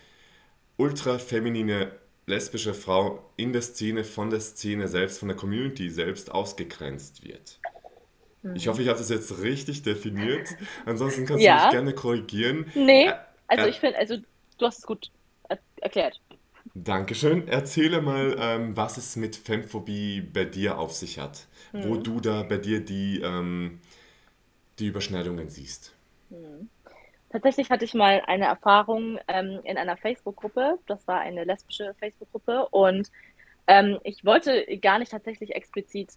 ultrafeminine 0.78 1.92
lesbische 2.26 2.74
Frau 2.74 3.30
in 3.36 3.52
der 3.52 3.62
Szene, 3.62 4.04
von 4.04 4.30
der 4.30 4.40
Szene 4.40 4.88
selbst, 4.88 5.18
von 5.18 5.28
der 5.28 5.36
Community 5.36 5.90
selbst 5.90 6.30
ausgegrenzt 6.30 7.24
wird. 7.24 7.58
Ich 8.54 8.66
mhm. 8.66 8.70
hoffe, 8.70 8.82
ich 8.82 8.88
habe 8.88 8.98
das 8.98 9.08
jetzt 9.08 9.42
richtig 9.42 9.82
definiert. 9.82 10.48
Ansonsten 10.86 11.26
kannst 11.26 11.44
ja. 11.44 11.58
du 11.58 11.64
mich 11.64 11.72
gerne 11.72 11.92
korrigieren. 11.92 12.66
Nee, 12.74 13.10
also 13.48 13.66
ich 13.66 13.80
finde, 13.80 13.98
also 13.98 14.16
du 14.58 14.66
hast 14.66 14.78
es 14.78 14.86
gut 14.86 15.10
erklärt. 15.80 16.20
Dankeschön. 16.74 17.48
Erzähle 17.48 18.00
mal, 18.00 18.36
ähm, 18.38 18.76
was 18.76 18.98
es 18.98 19.16
mit 19.16 19.36
Femphobie 19.36 20.20
bei 20.20 20.44
dir 20.44 20.78
auf 20.78 20.92
sich 20.92 21.18
hat. 21.18 21.46
Mhm. 21.72 21.88
Wo 21.88 21.96
du 21.96 22.20
da 22.20 22.42
bei 22.42 22.58
dir 22.58 22.84
die, 22.84 23.20
ähm, 23.20 23.80
die 24.78 24.86
Überschneidungen 24.86 25.48
siehst. 25.48 25.94
Mhm. 26.30 26.68
Tatsächlich 27.30 27.70
hatte 27.70 27.84
ich 27.84 27.94
mal 27.94 28.22
eine 28.26 28.46
Erfahrung 28.46 29.18
ähm, 29.28 29.60
in 29.64 29.76
einer 29.76 29.96
Facebook-Gruppe. 29.96 30.78
Das 30.86 31.06
war 31.06 31.20
eine 31.20 31.44
lesbische 31.44 31.94
Facebook-Gruppe. 31.98 32.68
Und 32.70 33.10
ähm, 33.66 33.98
ich 34.04 34.24
wollte 34.24 34.64
gar 34.78 34.98
nicht 34.98 35.10
tatsächlich 35.10 35.54
explizit 35.54 36.12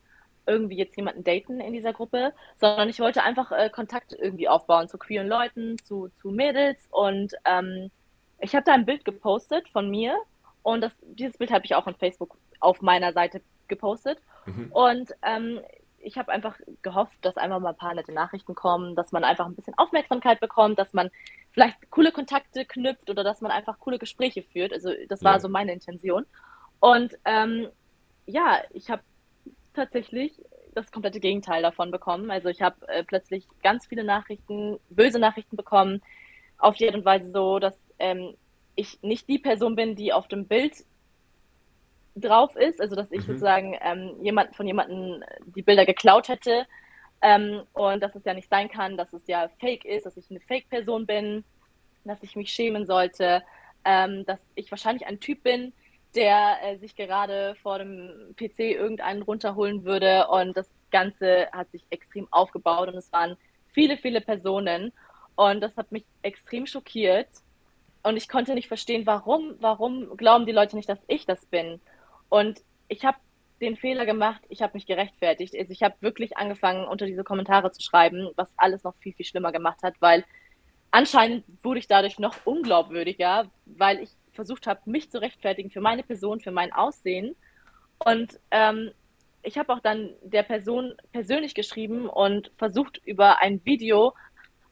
irgendwie 0.46 0.78
jetzt 0.78 0.96
jemanden 0.98 1.24
daten 1.24 1.60
in 1.60 1.74
dieser 1.74 1.94
Gruppe, 1.94 2.34
sondern 2.58 2.90
ich 2.90 3.00
wollte 3.00 3.24
einfach 3.24 3.52
äh, 3.52 3.70
Kontakt 3.70 4.14
irgendwie 4.14 4.50
aufbauen 4.50 4.88
zu 4.88 4.98
queeren 4.98 5.28
Leuten, 5.28 5.78
zu, 5.84 6.10
zu 6.22 6.30
Mädels. 6.30 6.88
Und 6.92 7.34
ähm, 7.46 7.92
ich 8.40 8.56
habe 8.56 8.66
da 8.66 8.74
ein 8.74 8.86
Bild 8.86 9.06
gepostet 9.06 9.70
von 9.70 9.90
mir. 9.90 10.18
Und 10.64 10.82
das, 10.82 10.94
dieses 11.02 11.38
Bild 11.38 11.52
habe 11.52 11.66
ich 11.66 11.76
auch 11.76 11.88
on 11.88 11.96
Facebook 11.96 12.38
auf 12.60 12.82
meiner 12.82 13.14
Seite 13.14 13.42
gepostet. 13.68 14.20
Mhm. 14.46 14.72
Und 14.72 15.12
ähm, 15.24 15.60
ich 16.04 16.18
habe 16.18 16.32
einfach 16.32 16.60
gehofft, 16.82 17.18
dass 17.22 17.38
einfach 17.38 17.60
mal 17.60 17.70
ein 17.70 17.78
paar 17.78 17.94
nette 17.94 18.12
Nachrichten 18.12 18.56
kommen, 18.56 18.96
dass 18.96 19.12
man 19.12 19.24
einfach 19.24 19.46
ein 19.46 19.56
bisschen 19.56 19.78
Aufmerksamkeit 19.78 20.40
bekommt, 20.40 20.80
dass 20.80 20.94
man 20.94 21.10
vielleicht 21.52 21.90
coole 21.92 22.12
Kontakte 22.12 22.66
knüpft 22.66 23.10
oder 23.10 23.24
dass 23.24 23.42
man 23.42 23.52
einfach 23.52 23.80
coole 23.80 24.00
Gespräche 24.00 24.44
führt. 24.44 24.74
Also 24.74 24.92
das 25.08 25.24
war 25.24 25.34
ja. 25.34 25.40
so 25.40 25.50
meine 25.50 25.74
Intention. 25.74 26.26
Und 26.80 27.18
ähm, 27.26 27.68
ja, 28.26 28.60
ich 28.72 28.90
habe 28.90 29.04
tatsächlich 29.74 30.34
das 30.74 30.92
komplette 30.92 31.20
Gegenteil 31.20 31.62
davon 31.62 31.92
bekommen. 31.92 32.32
Also 32.32 32.50
ich 32.50 32.62
habe 32.62 32.88
äh, 32.88 33.04
plötzlich 33.04 33.46
ganz 33.62 33.86
viele 33.86 34.04
Nachrichten, 34.04 34.80
böse 34.90 35.20
Nachrichten 35.20 35.58
bekommen, 35.58 36.02
auf 36.58 36.76
die 36.76 36.88
Art 36.88 36.96
und 36.96 37.06
Weise 37.06 37.32
so, 37.32 37.60
dass 37.60 37.76
ähm, 38.00 38.36
ich 38.76 39.00
nicht 39.02 39.28
die 39.28 39.40
Person 39.40 39.76
bin, 39.76 39.96
die 39.96 40.14
auf 40.14 40.28
dem 40.28 40.48
Bild 40.48 40.74
drauf 42.16 42.56
ist, 42.56 42.80
also 42.82 42.96
dass 42.96 43.12
ich 43.12 43.22
mhm. 43.22 43.28
sozusagen 43.28 43.78
ähm, 43.82 44.16
jemand, 44.22 44.56
von 44.56 44.68
jemandem 44.68 45.24
die 45.56 45.62
Bilder 45.62 45.86
geklaut 45.86 46.30
hätte 46.30 46.66
ähm, 47.22 47.64
und 47.74 48.02
dass 48.02 48.16
es 48.16 48.26
ja 48.26 48.34
nicht 48.34 48.50
sein 48.50 48.70
kann, 48.70 48.98
dass 48.98 49.14
es 49.14 49.26
ja 49.28 49.50
fake 49.60 49.86
ist, 49.86 50.06
dass 50.06 50.18
ich 50.18 50.30
eine 50.30 50.40
Fake-Person 50.40 51.06
bin, 51.06 51.44
dass 52.04 52.24
ich 52.24 52.36
mich 52.36 52.52
schämen 52.52 52.86
sollte, 52.86 53.44
ähm, 53.86 54.26
dass 54.26 54.40
ich 54.56 54.72
wahrscheinlich 54.72 55.08
ein 55.08 55.20
Typ 55.20 55.44
bin, 55.44 55.74
der 56.16 56.58
äh, 56.64 56.78
sich 56.78 56.96
gerade 56.96 57.56
vor 57.62 57.80
dem 57.80 58.36
PC 58.36 58.60
irgendeinen 58.60 59.22
runterholen 59.22 59.84
würde. 59.86 60.28
Und 60.28 60.56
das 60.56 60.70
Ganze 60.92 61.48
hat 61.52 61.72
sich 61.72 61.86
extrem 61.90 62.28
aufgebaut 62.32 62.90
und 62.90 62.96
es 62.96 63.12
waren 63.12 63.38
viele, 63.68 63.98
viele 63.98 64.22
Personen. 64.22 64.92
Und 65.36 65.62
das 65.62 65.78
hat 65.78 65.92
mich 65.92 66.06
extrem 66.22 66.68
schockiert. 66.68 67.30
Und 68.04 68.18
ich 68.18 68.28
konnte 68.28 68.54
nicht 68.54 68.68
verstehen, 68.68 69.06
warum, 69.06 69.56
warum 69.60 70.18
glauben 70.18 70.46
die 70.46 70.52
Leute 70.52 70.76
nicht, 70.76 70.90
dass 70.90 71.04
ich 71.08 71.26
das 71.26 71.46
bin? 71.46 71.80
Und 72.30 72.62
ich 72.88 73.06
habe 73.06 73.18
den 73.62 73.78
Fehler 73.78 74.06
gemacht, 74.06 74.42
ich 74.50 74.62
habe 74.62 74.74
mich 74.74 74.88
gerechtfertigt. 74.88 75.56
Also 75.58 75.72
ich 75.72 75.84
habe 75.84 75.96
wirklich 76.00 76.36
angefangen, 76.36 76.86
unter 76.86 77.06
diese 77.06 77.24
Kommentare 77.24 77.72
zu 77.72 77.82
schreiben, 77.82 78.32
was 78.36 78.52
alles 78.58 78.84
noch 78.84 78.96
viel, 78.96 79.14
viel 79.14 79.26
schlimmer 79.26 79.52
gemacht 79.52 79.84
hat, 79.84 79.94
weil 80.00 80.26
anscheinend 80.90 81.46
wurde 81.64 81.80
ich 81.80 81.88
dadurch 81.88 82.20
noch 82.20 82.36
unglaubwürdiger, 82.46 83.50
weil 83.66 84.00
ich 84.00 84.10
versucht 84.34 84.68
habe, 84.68 84.82
mich 84.86 85.10
zu 85.10 85.22
rechtfertigen 85.22 85.70
für 85.70 85.82
meine 85.82 86.04
Person, 86.04 86.40
für 86.40 86.52
mein 86.52 86.72
Aussehen. 86.72 87.36
Und 88.00 88.40
ähm, 88.52 88.92
ich 89.44 89.58
habe 89.58 89.74
auch 89.74 89.80
dann 89.80 90.12
der 90.22 90.44
Person 90.44 90.94
persönlich 91.12 91.54
geschrieben 91.54 92.08
und 92.08 92.52
versucht, 92.58 93.02
über 93.06 93.42
ein 93.42 93.64
Video 93.66 94.14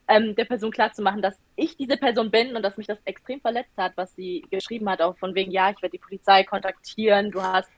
ähm, 0.08 0.36
der 0.36 0.45
Person 0.45 0.72
klarzumachen, 0.72 1.22
dass 1.22 1.38
ich 1.56 1.78
diese 1.78 1.98
Person 1.98 2.32
bin 2.32 2.56
und 2.56 2.63
dass 2.63 2.78
mich 2.78 2.88
das 2.88 3.00
extrem 3.06 3.41
verletzt 3.41 3.78
hat, 3.78 3.93
was 3.95 4.15
sie 4.15 4.45
geschrieben 4.50 4.89
hat, 4.89 5.02
auch 5.02 5.17
von 5.17 5.36
wegen, 5.36 5.52
ja, 5.52 5.69
ich 5.69 5.82
werde 5.82 5.91
die 5.91 6.04
Polizei 6.04 6.43
kontaktieren, 6.43 7.32
du 7.32 7.41
hast 7.41 7.69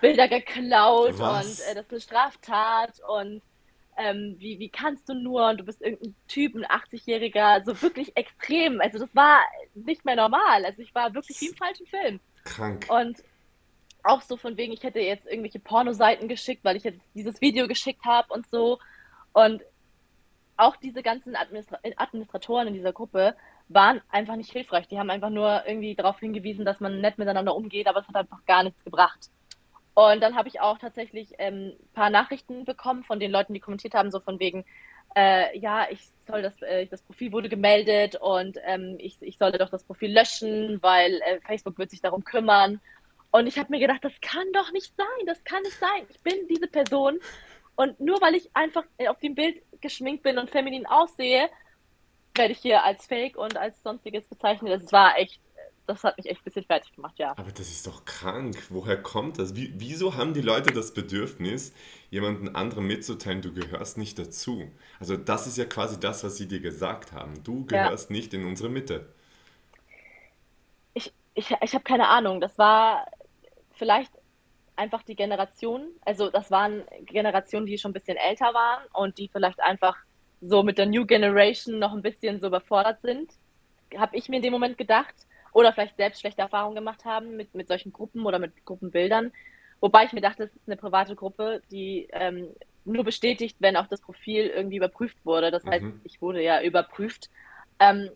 Bilder 0.00 0.28
geklaut 0.28 1.18
was? 1.18 1.60
und 1.60 1.70
äh, 1.70 1.74
das 1.74 1.84
ist 1.84 1.90
eine 1.90 2.00
Straftat 2.00 3.00
und 3.08 3.42
ähm, 3.96 4.36
wie, 4.38 4.58
wie 4.58 4.68
kannst 4.68 5.08
du 5.08 5.14
nur 5.14 5.48
und 5.48 5.58
du 5.60 5.64
bist 5.64 5.82
irgendein 5.82 6.14
Typ, 6.28 6.54
ein 6.54 6.64
80-Jähriger, 6.64 7.64
so 7.64 7.80
wirklich 7.82 8.16
extrem. 8.16 8.80
Also 8.80 8.98
das 8.98 9.14
war 9.14 9.40
nicht 9.74 10.04
mehr 10.04 10.16
normal. 10.16 10.64
Also 10.64 10.82
ich 10.82 10.94
war 10.94 11.14
wirklich 11.14 11.40
wie 11.40 11.48
im 11.48 11.54
falschen 11.54 11.86
Film. 11.86 12.20
Krank. 12.44 12.86
Und 12.90 13.22
auch 14.02 14.20
so 14.20 14.36
von 14.36 14.56
wegen, 14.56 14.72
ich 14.72 14.82
hätte 14.82 15.00
jetzt 15.00 15.26
irgendwelche 15.26 15.58
Pornoseiten 15.58 16.28
geschickt, 16.28 16.64
weil 16.64 16.76
ich 16.76 16.84
jetzt 16.84 17.00
dieses 17.14 17.40
Video 17.40 17.66
geschickt 17.66 18.04
habe 18.04 18.32
und 18.32 18.48
so. 18.48 18.78
Und 19.32 19.62
auch 20.56 20.76
diese 20.76 21.02
ganzen 21.02 21.34
Administra 21.34 21.78
Administratoren 21.96 22.68
in 22.68 22.74
dieser 22.74 22.92
Gruppe 22.92 23.34
waren 23.68 24.00
einfach 24.10 24.36
nicht 24.36 24.52
hilfreich. 24.52 24.86
Die 24.88 24.98
haben 24.98 25.10
einfach 25.10 25.30
nur 25.30 25.66
irgendwie 25.66 25.94
darauf 25.94 26.20
hingewiesen, 26.20 26.64
dass 26.64 26.80
man 26.80 27.00
nett 27.00 27.18
miteinander 27.18 27.56
umgeht, 27.56 27.86
aber 27.86 28.00
es 28.00 28.08
hat 28.08 28.16
einfach 28.16 28.44
gar 28.44 28.62
nichts 28.62 28.84
gebracht. 28.84 29.30
Und 29.94 30.20
dann 30.20 30.34
habe 30.34 30.48
ich 30.48 30.60
auch 30.60 30.78
tatsächlich 30.78 31.38
ein 31.38 31.54
ähm, 31.54 31.76
paar 31.94 32.10
Nachrichten 32.10 32.64
bekommen 32.64 33.04
von 33.04 33.20
den 33.20 33.30
Leuten, 33.30 33.54
die 33.54 33.60
kommentiert 33.60 33.94
haben, 33.94 34.10
so 34.10 34.18
von 34.18 34.40
wegen, 34.40 34.64
äh, 35.14 35.56
ja, 35.56 35.86
ich 35.88 36.00
soll 36.26 36.42
das, 36.42 36.60
äh, 36.62 36.86
das 36.86 37.02
Profil 37.02 37.30
wurde 37.30 37.48
gemeldet 37.48 38.16
und 38.16 38.58
ähm, 38.64 38.96
ich, 38.98 39.16
ich 39.20 39.38
sollte 39.38 39.58
doch 39.58 39.70
das 39.70 39.84
Profil 39.84 40.12
löschen, 40.12 40.82
weil 40.82 41.20
äh, 41.22 41.40
Facebook 41.46 41.78
wird 41.78 41.90
sich 41.90 42.00
darum 42.00 42.24
kümmern. 42.24 42.80
Und 43.30 43.46
ich 43.46 43.58
habe 43.58 43.70
mir 43.70 43.80
gedacht, 43.80 44.02
das 44.04 44.20
kann 44.20 44.46
doch 44.52 44.72
nicht 44.72 44.94
sein, 44.96 45.26
das 45.26 45.42
kann 45.44 45.62
nicht 45.62 45.78
sein. 45.78 46.06
Ich 46.08 46.20
bin 46.20 46.48
diese 46.48 46.66
Person 46.66 47.20
und 47.76 47.98
nur 48.00 48.20
weil 48.20 48.34
ich 48.34 48.50
einfach 48.54 48.84
auf 49.08 49.18
dem 49.20 49.34
Bild 49.34 49.62
geschminkt 49.80 50.22
bin 50.22 50.38
und 50.38 50.50
feminin 50.50 50.86
aussehe, 50.86 51.48
werde 52.36 52.52
ich 52.52 52.58
hier 52.58 52.82
als 52.82 53.06
Fake 53.06 53.36
und 53.36 53.56
als 53.56 53.82
sonstiges 53.82 54.26
bezeichnet. 54.26 54.82
Das 54.82 54.92
war 54.92 55.18
echt, 55.18 55.40
das 55.86 56.02
hat 56.02 56.16
mich 56.16 56.26
echt 56.26 56.40
ein 56.40 56.44
bisschen 56.44 56.64
fertig 56.64 56.94
gemacht, 56.94 57.18
ja. 57.18 57.32
Aber 57.36 57.50
das 57.50 57.68
ist 57.68 57.86
doch 57.86 58.04
krank. 58.04 58.56
Woher 58.70 59.00
kommt 59.00 59.38
das? 59.38 59.54
Wie, 59.54 59.72
wieso 59.76 60.16
haben 60.16 60.34
die 60.34 60.40
Leute 60.40 60.72
das 60.72 60.94
Bedürfnis, 60.94 61.74
jemanden 62.10 62.54
anderen 62.54 62.86
mitzuteilen, 62.86 63.42
du 63.42 63.52
gehörst 63.52 63.98
nicht 63.98 64.18
dazu? 64.18 64.70
Also 64.98 65.16
das 65.16 65.46
ist 65.46 65.58
ja 65.58 65.64
quasi 65.64 66.00
das, 66.00 66.24
was 66.24 66.36
sie 66.36 66.48
dir 66.48 66.60
gesagt 66.60 67.12
haben. 67.12 67.42
Du 67.44 67.66
gehörst 67.66 68.10
ja. 68.10 68.16
nicht 68.16 68.32
in 68.34 68.46
unsere 68.46 68.70
Mitte. 68.70 69.12
Ich, 70.94 71.12
ich, 71.34 71.50
ich 71.60 71.74
habe 71.74 71.84
keine 71.84 72.08
Ahnung. 72.08 72.40
Das 72.40 72.56
war 72.58 73.06
vielleicht 73.72 74.12
einfach 74.76 75.02
die 75.02 75.14
Generation, 75.14 75.88
also 76.04 76.30
das 76.30 76.50
waren 76.50 76.82
Generationen, 77.06 77.66
die 77.66 77.78
schon 77.78 77.90
ein 77.90 77.94
bisschen 77.94 78.16
älter 78.16 78.54
waren 78.54 78.82
und 78.92 79.18
die 79.18 79.28
vielleicht 79.28 79.60
einfach 79.60 79.96
so 80.40 80.62
mit 80.62 80.78
der 80.78 80.86
New 80.86 81.06
Generation 81.06 81.78
noch 81.78 81.92
ein 81.92 82.02
bisschen 82.02 82.40
so 82.40 82.48
überfordert 82.48 83.00
sind, 83.02 83.30
habe 83.96 84.16
ich 84.16 84.28
mir 84.28 84.36
in 84.36 84.42
dem 84.42 84.52
Moment 84.52 84.76
gedacht. 84.76 85.14
Oder 85.54 85.72
vielleicht 85.72 85.96
selbst 85.96 86.20
schlechte 86.20 86.42
Erfahrungen 86.42 86.74
gemacht 86.74 87.06
haben 87.06 87.36
mit, 87.36 87.54
mit 87.54 87.68
solchen 87.68 87.92
Gruppen 87.92 88.26
oder 88.26 88.38
mit 88.38 88.66
Gruppenbildern. 88.66 89.32
Wobei 89.80 90.04
ich 90.04 90.12
mir 90.12 90.20
dachte, 90.20 90.46
das 90.46 90.54
ist 90.54 90.66
eine 90.66 90.76
private 90.76 91.14
Gruppe, 91.14 91.62
die 91.70 92.08
ähm, 92.12 92.48
nur 92.84 93.04
bestätigt, 93.04 93.56
wenn 93.60 93.76
auch 93.76 93.86
das 93.86 94.00
Profil 94.00 94.48
irgendwie 94.48 94.76
überprüft 94.76 95.16
wurde. 95.24 95.50
Das 95.50 95.64
heißt, 95.64 95.84
mhm. 95.84 96.00
ich 96.04 96.20
wurde 96.20 96.42
ja 96.42 96.60
überprüft. 96.60 97.30
Ähm, 97.78 98.10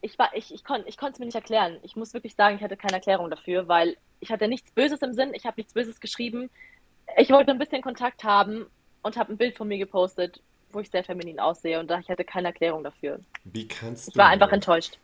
ich 0.00 0.18
war, 0.18 0.30
ich, 0.34 0.52
ich, 0.52 0.64
kon, 0.64 0.82
ich 0.86 0.96
konnte 0.96 1.14
es 1.14 1.18
mir 1.20 1.26
nicht 1.26 1.36
erklären. 1.36 1.78
Ich 1.82 1.94
muss 1.94 2.12
wirklich 2.12 2.34
sagen, 2.34 2.56
ich 2.56 2.62
hatte 2.62 2.76
keine 2.76 2.94
Erklärung 2.94 3.30
dafür, 3.30 3.68
weil 3.68 3.96
ich 4.20 4.30
hatte 4.30 4.48
nichts 4.48 4.72
Böses 4.72 5.00
im 5.00 5.12
Sinn, 5.12 5.32
ich 5.34 5.46
habe 5.46 5.54
nichts 5.58 5.74
Böses 5.74 6.00
geschrieben. 6.00 6.50
Ich 7.16 7.30
wollte 7.30 7.52
ein 7.52 7.58
bisschen 7.58 7.82
Kontakt 7.82 8.24
haben 8.24 8.66
und 9.02 9.16
habe 9.16 9.32
ein 9.32 9.36
Bild 9.36 9.56
von 9.56 9.68
mir 9.68 9.78
gepostet, 9.78 10.42
wo 10.72 10.80
ich 10.80 10.90
sehr 10.90 11.04
feminin 11.04 11.38
aussehe 11.38 11.78
und 11.78 11.88
da 11.88 12.00
ich 12.00 12.08
hatte 12.08 12.24
keine 12.24 12.48
Erklärung 12.48 12.82
dafür. 12.82 13.20
Wie 13.44 13.66
kannst 13.66 14.08
du? 14.08 14.10
Ich 14.10 14.16
war 14.16 14.28
einfach 14.28 14.52
enttäuscht. 14.52 14.98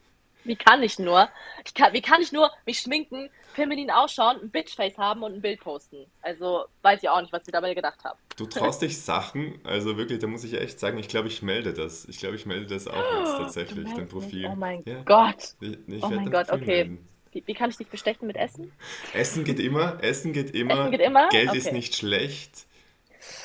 Wie 0.44 0.56
kann 0.56 0.82
ich 0.82 0.98
nur? 0.98 1.28
Ich 1.64 1.74
kann, 1.74 1.92
wie 1.92 2.02
kann 2.02 2.20
ich 2.20 2.32
nur 2.32 2.50
mich 2.66 2.78
schminken, 2.78 3.30
feminin 3.54 3.90
ausschauen, 3.90 4.38
ein 4.42 4.50
Bitchface 4.50 4.98
haben 4.98 5.22
und 5.22 5.34
ein 5.34 5.40
Bild 5.40 5.60
posten? 5.60 6.06
Also 6.20 6.66
weiß 6.82 7.02
ich 7.02 7.08
auch 7.08 7.20
nicht, 7.20 7.32
was 7.32 7.42
ich 7.46 7.52
dabei 7.52 7.74
gedacht 7.74 8.04
habe. 8.04 8.18
Du 8.36 8.46
traust 8.46 8.82
dich 8.82 9.00
Sachen, 9.00 9.60
also 9.64 9.96
wirklich, 9.96 10.18
da 10.18 10.26
muss 10.26 10.44
ich 10.44 10.54
echt 10.54 10.78
sagen, 10.78 10.98
ich 10.98 11.08
glaube, 11.08 11.28
ich 11.28 11.42
melde 11.42 11.72
das. 11.72 12.04
Ich 12.06 12.18
glaube, 12.18 12.36
ich 12.36 12.46
melde 12.46 12.66
das 12.66 12.86
auch 12.86 13.20
jetzt 13.20 13.36
tatsächlich, 13.38 13.88
dein 13.94 14.08
Profil. 14.08 14.46
Oh 14.52 14.56
mein 14.56 14.82
ja. 14.84 15.02
Gott. 15.04 15.54
Ich, 15.60 15.78
ich 15.86 16.02
oh 16.02 16.08
mein 16.08 16.30
Gott, 16.30 16.50
okay. 16.50 16.98
Wie, 17.32 17.42
wie, 17.46 17.54
kann 17.54 17.70
ich 17.70 17.76
dich 17.76 17.88
bestechen 17.88 18.26
mit 18.26 18.36
Essen? 18.36 18.72
Essen 19.12 19.44
geht 19.44 19.58
immer, 19.58 19.98
Essen 20.02 20.32
geht 20.32 20.54
immer. 20.54 20.74
Essen 20.74 20.90
geht 20.92 21.00
immer? 21.00 21.28
Geld 21.30 21.48
okay. 21.48 21.58
ist 21.58 21.72
nicht 21.72 21.96
schlecht. 21.96 22.66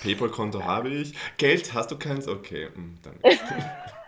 PayPal-Konto 0.04 0.64
habe 0.64 0.90
ich. 0.90 1.14
Geld 1.38 1.74
hast 1.74 1.92
du 1.92 1.98
keins? 1.98 2.28
Okay, 2.28 2.70
hm, 2.74 3.00
dann. 3.04 3.20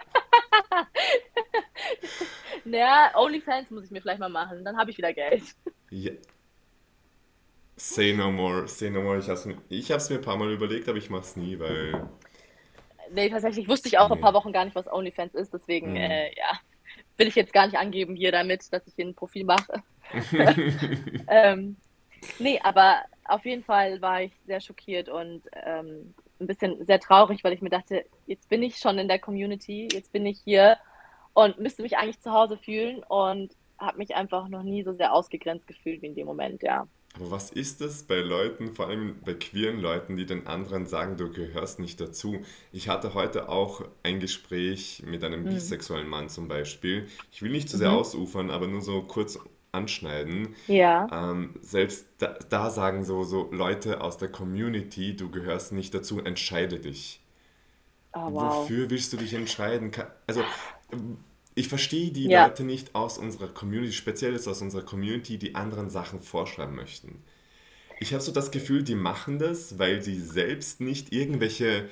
naja, 2.65 3.11
OnlyFans 3.15 3.71
muss 3.71 3.85
ich 3.85 3.91
mir 3.91 4.01
vielleicht 4.01 4.19
mal 4.19 4.29
machen, 4.29 4.63
dann 4.63 4.77
habe 4.77 4.91
ich 4.91 4.97
wieder 4.97 5.13
Geld. 5.13 5.43
Ja. 5.89 6.11
Say 7.75 8.13
no 8.13 8.31
more, 8.31 8.67
say 8.67 8.89
no 8.89 9.01
more. 9.01 9.17
Ich 9.17 9.27
habe 9.27 9.33
es 9.33 9.45
mir, 9.45 9.55
mir 9.55 10.19
ein 10.19 10.21
paar 10.21 10.37
Mal 10.37 10.51
überlegt, 10.51 10.87
aber 10.87 10.97
ich 10.97 11.09
mache 11.09 11.23
es 11.23 11.35
nie, 11.35 11.57
weil. 11.57 12.07
Nee, 13.11 13.29
tatsächlich 13.29 13.67
wusste 13.67 13.87
ich 13.87 13.97
auch 13.97 14.09
nee. 14.09 14.15
ein 14.15 14.21
paar 14.21 14.33
Wochen 14.33 14.53
gar 14.53 14.65
nicht, 14.65 14.75
was 14.75 14.91
OnlyFans 14.91 15.33
ist, 15.33 15.53
deswegen, 15.53 15.91
mhm. 15.91 15.97
äh, 15.97 16.27
ja, 16.35 16.59
will 17.17 17.27
ich 17.27 17.35
jetzt 17.35 17.53
gar 17.53 17.65
nicht 17.65 17.77
angeben 17.77 18.15
hier 18.15 18.31
damit, 18.31 18.71
dass 18.71 18.85
ich 18.87 18.93
hier 18.95 19.05
ein 19.05 19.15
Profil 19.15 19.45
mache. 19.45 19.83
ähm, 21.27 21.75
nee, 22.39 22.59
aber 22.63 23.03
auf 23.25 23.45
jeden 23.45 23.63
Fall 23.63 24.01
war 24.01 24.21
ich 24.21 24.33
sehr 24.45 24.61
schockiert 24.61 25.09
und 25.09 25.41
ähm, 25.65 26.13
ein 26.39 26.47
bisschen 26.47 26.85
sehr 26.85 26.99
traurig, 26.99 27.43
weil 27.43 27.53
ich 27.53 27.61
mir 27.61 27.69
dachte, 27.69 28.05
jetzt 28.27 28.49
bin 28.49 28.63
ich 28.63 28.77
schon 28.77 28.97
in 28.99 29.07
der 29.07 29.19
Community, 29.19 29.87
jetzt 29.91 30.11
bin 30.11 30.25
ich 30.25 30.39
hier 30.43 30.77
und 31.33 31.59
müsste 31.59 31.83
mich 31.83 31.97
eigentlich 31.97 32.19
zu 32.19 32.31
Hause 32.31 32.57
fühlen 32.57 33.03
und 33.03 33.53
habe 33.77 33.97
mich 33.97 34.15
einfach 34.15 34.47
noch 34.47 34.63
nie 34.63 34.83
so 34.83 34.93
sehr 34.93 35.13
ausgegrenzt 35.13 35.67
gefühlt 35.67 36.01
wie 36.01 36.07
in 36.07 36.15
dem 36.15 36.27
Moment, 36.27 36.61
ja. 36.61 36.87
Aber 37.15 37.31
was 37.31 37.49
ist 37.49 37.81
es 37.81 38.03
bei 38.03 38.19
Leuten, 38.19 38.71
vor 38.71 38.87
allem 38.87 39.19
bei 39.25 39.33
queeren 39.33 39.79
Leuten, 39.79 40.15
die 40.15 40.25
den 40.25 40.47
anderen 40.47 40.85
sagen, 40.85 41.17
du 41.17 41.29
gehörst 41.29 41.79
nicht 41.79 41.99
dazu? 41.99 42.39
Ich 42.71 42.87
hatte 42.87 43.13
heute 43.13 43.49
auch 43.49 43.83
ein 44.03 44.19
Gespräch 44.21 45.03
mit 45.05 45.23
einem 45.23 45.43
mhm. 45.43 45.49
bisexuellen 45.49 46.07
Mann 46.07 46.29
zum 46.29 46.47
Beispiel. 46.47 47.07
Ich 47.31 47.41
will 47.41 47.51
nicht 47.51 47.69
zu 47.69 47.77
sehr 47.77 47.91
mhm. 47.91 47.97
ausufern, 47.97 48.49
aber 48.49 48.67
nur 48.67 48.81
so 48.81 49.01
kurz 49.01 49.37
anschneiden. 49.73 50.55
Ja. 50.67 51.07
Ähm, 51.11 51.55
selbst 51.61 52.07
da, 52.19 52.37
da, 52.49 52.69
sagen 52.69 53.03
so, 53.03 53.23
so 53.23 53.49
Leute 53.51 54.01
aus 54.01 54.17
der 54.17 54.29
Community, 54.29 55.15
du 55.15 55.29
gehörst 55.29 55.73
nicht 55.73 55.93
dazu, 55.93 56.19
entscheide 56.19 56.79
dich. 56.79 57.21
Oh, 58.13 58.27
wow. 58.31 58.55
Wofür 58.55 58.89
willst 58.89 59.13
du 59.13 59.17
dich 59.17 59.33
entscheiden? 59.33 59.91
Also, 60.27 60.43
ich 61.55 61.67
verstehe 61.67 62.11
die 62.11 62.27
ja. 62.27 62.45
Leute 62.45 62.63
nicht 62.63 62.95
aus 62.95 63.17
unserer 63.17 63.47
Community, 63.47 63.93
speziell 63.93 64.35
aus 64.35 64.61
unserer 64.61 64.83
Community, 64.83 65.37
die 65.37 65.55
anderen 65.55 65.89
Sachen 65.89 66.21
vorschreiben 66.21 66.75
möchten. 66.75 67.23
Ich 67.99 68.13
habe 68.13 68.23
so 68.23 68.31
das 68.31 68.51
Gefühl, 68.51 68.83
die 68.83 68.95
machen 68.95 69.37
das, 69.37 69.77
weil 69.77 70.01
sie 70.01 70.19
selbst 70.19 70.81
nicht 70.81 71.13
irgendwelche 71.13 71.87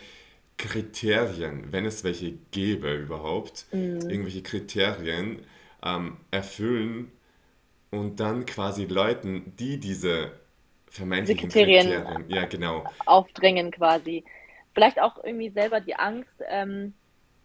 Kriterien, 0.57 1.71
wenn 1.71 1.85
es 1.85 2.03
welche 2.03 2.33
gäbe 2.51 2.93
überhaupt, 2.95 3.67
mhm. 3.71 4.01
irgendwelche 4.09 4.41
Kriterien 4.41 5.39
ähm, 5.83 6.17
erfüllen, 6.31 7.11
und 7.91 8.19
dann 8.19 8.45
quasi 8.45 8.85
Leuten, 8.85 9.53
die 9.57 9.79
diese 9.79 10.31
vermeintlichen 10.89 11.49
Kriterien, 11.49 12.03
Kriterien, 12.03 12.29
ja 12.29 12.45
genau, 12.45 12.83
aufdrängen 13.05 13.71
quasi. 13.71 14.23
Vielleicht 14.73 14.99
auch 14.99 15.23
irgendwie 15.23 15.49
selber 15.49 15.81
die 15.81 15.95
Angst, 15.95 16.31
ähm, 16.47 16.93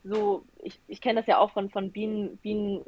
so, 0.05 0.45
ich, 0.63 0.79
ich 0.87 1.01
kenne 1.01 1.21
das 1.21 1.27
ja 1.27 1.39
auch 1.39 1.51
von, 1.51 1.69
von 1.69 1.91
Bienen, 1.91 2.37
Bienen, 2.39 2.85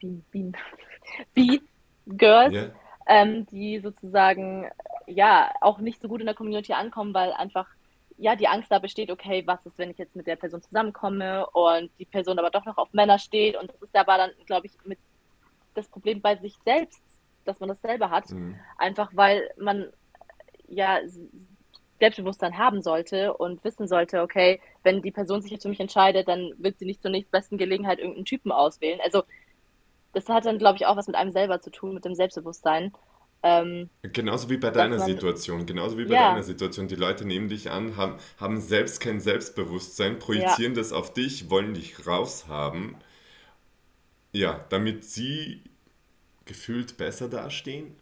Bienen, 0.00 0.24
Bienen, 0.30 0.56
Bee-Girls, 1.34 2.52
yeah. 2.52 2.72
ähm, 3.06 3.46
die 3.46 3.78
sozusagen, 3.80 4.68
ja, 5.06 5.52
auch 5.60 5.78
nicht 5.78 6.02
so 6.02 6.08
gut 6.08 6.20
in 6.20 6.26
der 6.26 6.34
Community 6.34 6.72
ankommen, 6.72 7.14
weil 7.14 7.32
einfach, 7.32 7.68
ja, 8.18 8.34
die 8.34 8.48
Angst 8.48 8.70
da 8.70 8.80
besteht, 8.80 9.10
okay, 9.10 9.46
was 9.46 9.64
ist, 9.64 9.78
wenn 9.78 9.90
ich 9.90 9.98
jetzt 9.98 10.16
mit 10.16 10.26
der 10.26 10.36
Person 10.36 10.60
zusammenkomme 10.60 11.46
und 11.50 11.90
die 11.98 12.04
Person 12.04 12.38
aber 12.38 12.50
doch 12.50 12.64
noch 12.64 12.78
auf 12.78 12.92
Männer 12.92 13.18
steht 13.18 13.56
und 13.56 13.70
das 13.70 13.82
ist 13.82 13.96
aber 13.96 14.16
dann, 14.16 14.30
glaube 14.46 14.66
ich, 14.66 14.72
mit 14.84 14.98
das 15.74 15.86
Problem 15.88 16.20
bei 16.20 16.36
sich 16.36 16.56
selbst, 16.64 17.02
dass 17.44 17.60
man 17.60 17.68
das 17.68 17.80
selber 17.80 18.10
hat. 18.10 18.30
Mhm. 18.30 18.56
Einfach 18.78 19.10
weil 19.14 19.50
man 19.58 19.92
ja 20.68 20.98
Selbstbewusstsein 21.98 22.58
haben 22.58 22.82
sollte 22.82 23.34
und 23.34 23.62
wissen 23.64 23.88
sollte, 23.88 24.22
okay, 24.22 24.60
wenn 24.82 25.02
die 25.02 25.10
Person 25.10 25.42
sich 25.42 25.50
jetzt 25.50 25.62
für 25.62 25.68
mich 25.68 25.80
entscheidet, 25.80 26.28
dann 26.28 26.52
wird 26.58 26.78
sie 26.78 26.84
nicht 26.84 27.02
zur 27.02 27.10
nächstbesten 27.10 27.58
Gelegenheit 27.58 27.98
irgendeinen 27.98 28.24
Typen 28.24 28.52
auswählen. 28.52 29.00
Also 29.02 29.22
das 30.12 30.28
hat 30.28 30.46
dann, 30.46 30.58
glaube 30.58 30.76
ich, 30.76 30.86
auch 30.86 30.96
was 30.96 31.06
mit 31.06 31.16
einem 31.16 31.30
selber 31.30 31.60
zu 31.60 31.70
tun, 31.70 31.94
mit 31.94 32.04
dem 32.04 32.14
Selbstbewusstsein. 32.14 32.92
Ähm, 33.42 33.90
genauso 34.02 34.50
wie 34.50 34.56
bei 34.56 34.70
deiner 34.70 34.96
man, 34.96 35.06
Situation, 35.06 35.66
genauso 35.66 35.98
wie 35.98 36.04
bei 36.04 36.14
ja. 36.14 36.30
deiner 36.30 36.42
Situation. 36.42 36.88
Die 36.88 36.96
Leute 36.96 37.24
nehmen 37.26 37.48
dich 37.48 37.70
an, 37.70 37.96
haben, 37.96 38.16
haben 38.40 38.60
selbst 38.60 39.00
kein 39.00 39.20
Selbstbewusstsein, 39.20 40.18
projizieren 40.18 40.72
ja. 40.72 40.80
das 40.80 40.92
auf 40.92 41.12
dich, 41.12 41.50
wollen 41.50 41.74
dich 41.74 42.06
raushaben. 42.06 42.96
Ja, 44.32 44.64
damit 44.70 45.04
sie 45.04 45.62
gefühlt 46.44 46.96
besser 46.96 47.28
dastehen? 47.28 47.94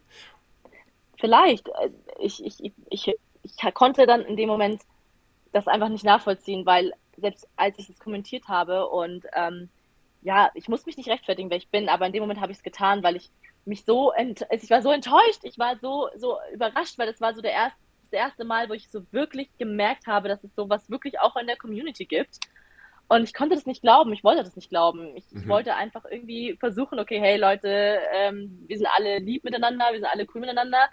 Vielleicht. 1.19 1.69
Äh, 1.69 1.91
ich, 2.21 2.45
ich, 2.45 2.73
ich, 2.91 3.15
ich 3.45 3.75
konnte 3.75 4.07
dann 4.07 4.23
in 4.23 4.37
dem 4.37 4.49
Moment 4.49 4.83
das 5.53 5.69
einfach 5.69 5.89
nicht 5.89 6.05
nachvollziehen, 6.05 6.67
weil 6.67 6.93
selbst 7.17 7.47
als 7.57 7.79
ich 7.79 7.89
es 7.89 8.01
kommentiert 8.01 8.49
habe 8.49 8.89
und 8.89 9.25
ähm, 9.35 9.69
ja, 10.23 10.51
ich 10.55 10.69
muss 10.69 10.87
mich 10.87 10.97
nicht 10.97 11.09
rechtfertigen, 11.09 11.51
wer 11.51 11.59
ich 11.59 11.69
bin, 11.69 11.89
aber 11.89 12.07
in 12.07 12.13
dem 12.13 12.23
Moment 12.23 12.41
habe 12.41 12.51
ich 12.51 12.59
es 12.59 12.65
getan, 12.65 13.03
weil 13.03 13.17
ich 13.17 13.31
mich 13.67 13.85
so, 13.85 14.13
ich 14.51 14.71
war 14.71 14.83
so 14.83 14.91
enttäuscht, 14.91 15.41
ich 15.43 15.59
war 15.59 15.77
so, 15.79 16.09
so 16.17 16.39
überrascht, 16.53 16.99
weil 16.99 17.07
das 17.07 17.21
war 17.21 17.35
so 17.35 17.41
der 17.41 17.53
erste, 17.53 17.79
das 18.11 18.21
erste 18.21 18.45
Mal, 18.45 18.69
wo 18.69 18.73
ich 18.73 18.91
so 18.91 19.03
wirklich 19.13 19.49
gemerkt 19.59 20.07
habe, 20.07 20.29
dass 20.29 20.45
es 20.45 20.55
sowas 20.55 20.91
wirklich 20.91 21.21
auch 21.21 21.37
in 21.37 21.47
der 21.47 21.57
Community 21.57 22.05
gibt. 22.05 22.41
Und 23.09 23.25
ich 23.25 23.35
konnte 23.35 23.55
das 23.55 23.67
nicht 23.67 23.83
glauben, 23.83 24.13
ich 24.13 24.25
wollte 24.25 24.43
das 24.43 24.57
nicht 24.57 24.71
glauben. 24.71 25.15
Ich, 25.17 25.31
mhm. 25.31 25.41
ich 25.41 25.49
wollte 25.49 25.75
einfach 25.75 26.05
irgendwie 26.11 26.57
versuchen, 26.59 26.99
okay, 26.99 27.21
hey 27.21 27.37
Leute, 27.37 27.99
ähm, 28.13 28.65
wir 28.67 28.79
sind 28.79 28.89
alle 28.97 29.19
lieb 29.19 29.45
miteinander, 29.45 29.87
wir 29.91 29.99
sind 29.99 30.09
alle 30.09 30.27
cool 30.35 30.41
miteinander. 30.41 30.89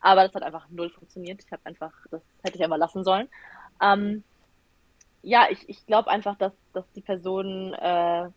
Aber 0.00 0.24
das 0.24 0.34
hat 0.34 0.42
einfach 0.42 0.68
null 0.70 0.90
funktioniert. 0.90 1.42
Ich 1.44 1.52
habe 1.52 1.62
einfach, 1.64 1.92
das 2.10 2.22
hätte 2.42 2.56
ich 2.56 2.64
einfach 2.64 2.78
lassen 2.78 3.04
sollen. 3.04 3.28
Ähm, 3.82 4.24
ja, 5.22 5.46
ich, 5.50 5.68
ich 5.68 5.86
glaube 5.86 6.10
einfach, 6.10 6.36
dass, 6.36 6.52
dass 6.72 6.90
die 6.92 7.02
Person 7.02 7.74
äh, 7.74 8.28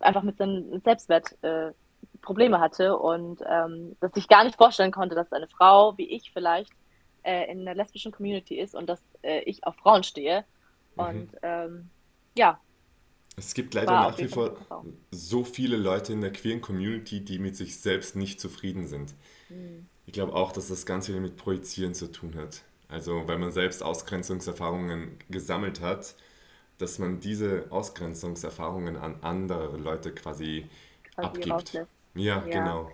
einfach 0.00 0.22
mit 0.22 0.36
seinem 0.36 0.80
Selbstwert 0.80 1.42
äh, 1.42 1.72
Probleme 2.20 2.60
hatte 2.60 2.96
und 2.96 3.40
ähm, 3.46 3.96
dass 4.00 4.12
ich 4.16 4.28
gar 4.28 4.44
nicht 4.44 4.56
vorstellen 4.56 4.92
konnte, 4.92 5.14
dass 5.14 5.32
eine 5.32 5.48
Frau 5.48 5.96
wie 5.96 6.08
ich 6.10 6.32
vielleicht 6.32 6.72
äh, 7.22 7.50
in 7.50 7.64
der 7.64 7.74
lesbischen 7.74 8.12
Community 8.12 8.58
ist 8.58 8.74
und 8.74 8.86
dass 8.86 9.00
äh, 9.22 9.40
ich 9.40 9.66
auf 9.66 9.76
Frauen 9.76 10.02
stehe. 10.02 10.44
Mhm. 10.96 11.02
Und 11.02 11.30
ähm, 11.42 11.90
ja. 12.36 12.60
Es 13.36 13.54
gibt 13.54 13.74
leider 13.74 13.90
nach 13.90 14.18
wie 14.18 14.28
vor 14.28 14.56
so 15.10 15.42
viele 15.42 15.76
Leute 15.76 16.12
in 16.12 16.20
der 16.20 16.32
queeren 16.32 16.60
Community, 16.60 17.24
die 17.24 17.38
mit 17.38 17.56
sich 17.56 17.80
selbst 17.80 18.14
nicht 18.14 18.40
zufrieden 18.40 18.86
sind. 18.86 19.14
Mhm. 19.48 19.88
Ich 20.06 20.12
glaube 20.12 20.34
auch, 20.34 20.52
dass 20.52 20.68
das 20.68 20.86
ganz 20.86 21.06
viel 21.06 21.20
mit 21.20 21.36
Projizieren 21.36 21.94
zu 21.94 22.10
tun 22.10 22.34
hat. 22.36 22.62
Also, 22.88 23.26
weil 23.26 23.38
man 23.38 23.52
selbst 23.52 23.82
Ausgrenzungserfahrungen 23.82 25.18
gesammelt 25.30 25.80
hat, 25.80 26.14
dass 26.78 26.98
man 26.98 27.20
diese 27.20 27.66
Ausgrenzungserfahrungen 27.70 28.96
an 28.96 29.16
andere 29.22 29.76
Leute 29.76 30.12
quasi, 30.12 30.66
quasi 31.14 31.50
abgibt. 31.50 31.74
Ja, 31.74 31.86
ja, 32.14 32.40
genau. 32.40 32.90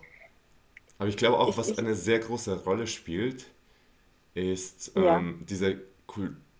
Aber 0.98 1.08
ich 1.08 1.16
glaube 1.16 1.38
auch, 1.38 1.50
ich, 1.50 1.56
was 1.56 1.70
ich, 1.70 1.78
eine 1.78 1.94
sehr 1.94 2.18
große 2.18 2.64
Rolle 2.64 2.86
spielt, 2.86 3.46
ist 4.34 4.92
ja. 4.94 5.18
ähm, 5.18 5.44
diese 5.48 5.80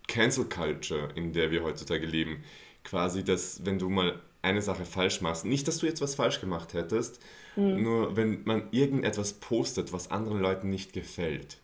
Cancel 0.07 0.45
Culture, 0.45 1.09
in 1.15 1.31
der 1.31 1.51
wir 1.51 1.63
heutzutage 1.63 2.05
leben 2.05 2.43
quasi, 2.83 3.23
dass 3.23 3.65
wenn 3.65 3.79
du 3.79 3.89
mal 3.89 4.19
eine 4.41 4.61
Sache 4.61 4.85
falsch 4.85 5.21
machst, 5.21 5.45
nicht, 5.45 5.67
dass 5.67 5.77
du 5.79 5.85
jetzt 5.85 6.01
was 6.01 6.15
falsch 6.15 6.41
gemacht 6.41 6.73
hättest, 6.73 7.19
mhm. 7.55 7.83
nur 7.83 8.15
wenn 8.15 8.43
man 8.43 8.67
irgendetwas 8.71 9.33
postet, 9.33 9.93
was 9.93 10.09
anderen 10.11 10.39
Leuten 10.39 10.69
nicht 10.69 10.93
gefällt, 10.93 11.57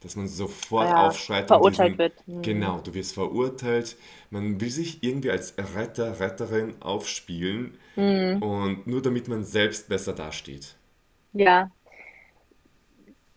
dass 0.00 0.14
man 0.14 0.28
sofort 0.28 0.88
ja, 0.88 1.06
aufschreit. 1.06 1.48
Verurteilt 1.48 1.92
diesen, 1.92 1.98
wird. 1.98 2.28
Mhm. 2.28 2.42
Genau, 2.42 2.80
du 2.80 2.94
wirst 2.94 3.14
verurteilt. 3.14 3.96
Man 4.30 4.60
will 4.60 4.70
sich 4.70 5.02
irgendwie 5.02 5.30
als 5.30 5.54
Retter, 5.56 6.20
Retterin 6.20 6.74
aufspielen 6.80 7.78
mhm. 7.96 8.42
und 8.42 8.86
nur 8.86 9.02
damit 9.02 9.28
man 9.28 9.44
selbst 9.44 9.88
besser 9.88 10.12
dasteht. 10.12 10.76
Ja. 11.32 11.70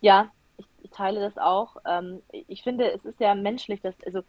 Ja, 0.00 0.32
ich, 0.58 0.66
ich 0.82 0.90
teile 0.90 1.20
das 1.20 1.38
auch. 1.38 1.76
Ähm, 1.86 2.22
ich 2.30 2.62
finde, 2.62 2.92
es 2.92 3.04
ist 3.04 3.20
ja 3.20 3.34
menschlich, 3.34 3.80
dass, 3.80 3.94
also 4.04 4.22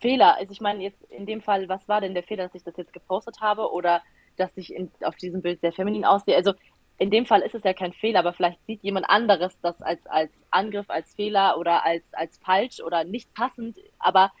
Fehler? 0.00 0.36
Also 0.36 0.52
ich 0.52 0.60
meine 0.60 0.82
jetzt 0.82 1.02
in 1.10 1.26
dem 1.26 1.40
Fall, 1.40 1.68
was 1.68 1.88
war 1.88 2.00
denn 2.00 2.14
der 2.14 2.22
Fehler, 2.22 2.44
dass 2.44 2.54
ich 2.54 2.64
das 2.64 2.76
jetzt 2.76 2.92
gepostet 2.92 3.40
habe 3.40 3.70
oder 3.72 4.02
dass 4.36 4.56
ich 4.56 4.74
in, 4.74 4.90
auf 5.02 5.16
diesem 5.16 5.42
Bild 5.42 5.60
sehr 5.60 5.72
feminin 5.72 6.04
aussehe? 6.04 6.36
Also 6.36 6.54
in 6.98 7.10
dem 7.10 7.24
Fall 7.24 7.40
ist 7.40 7.54
es 7.54 7.64
ja 7.64 7.72
kein 7.72 7.94
Fehler, 7.94 8.20
aber 8.20 8.34
vielleicht 8.34 8.64
sieht 8.66 8.82
jemand 8.82 9.08
anderes 9.08 9.58
das 9.62 9.80
als, 9.80 10.06
als 10.06 10.32
Angriff, 10.50 10.90
als 10.90 11.14
Fehler 11.14 11.56
oder 11.58 11.84
als, 11.84 12.04
als 12.12 12.38
falsch 12.38 12.80
oder 12.80 13.04
nicht 13.04 13.32
passend. 13.32 13.78
Aber 13.98 14.32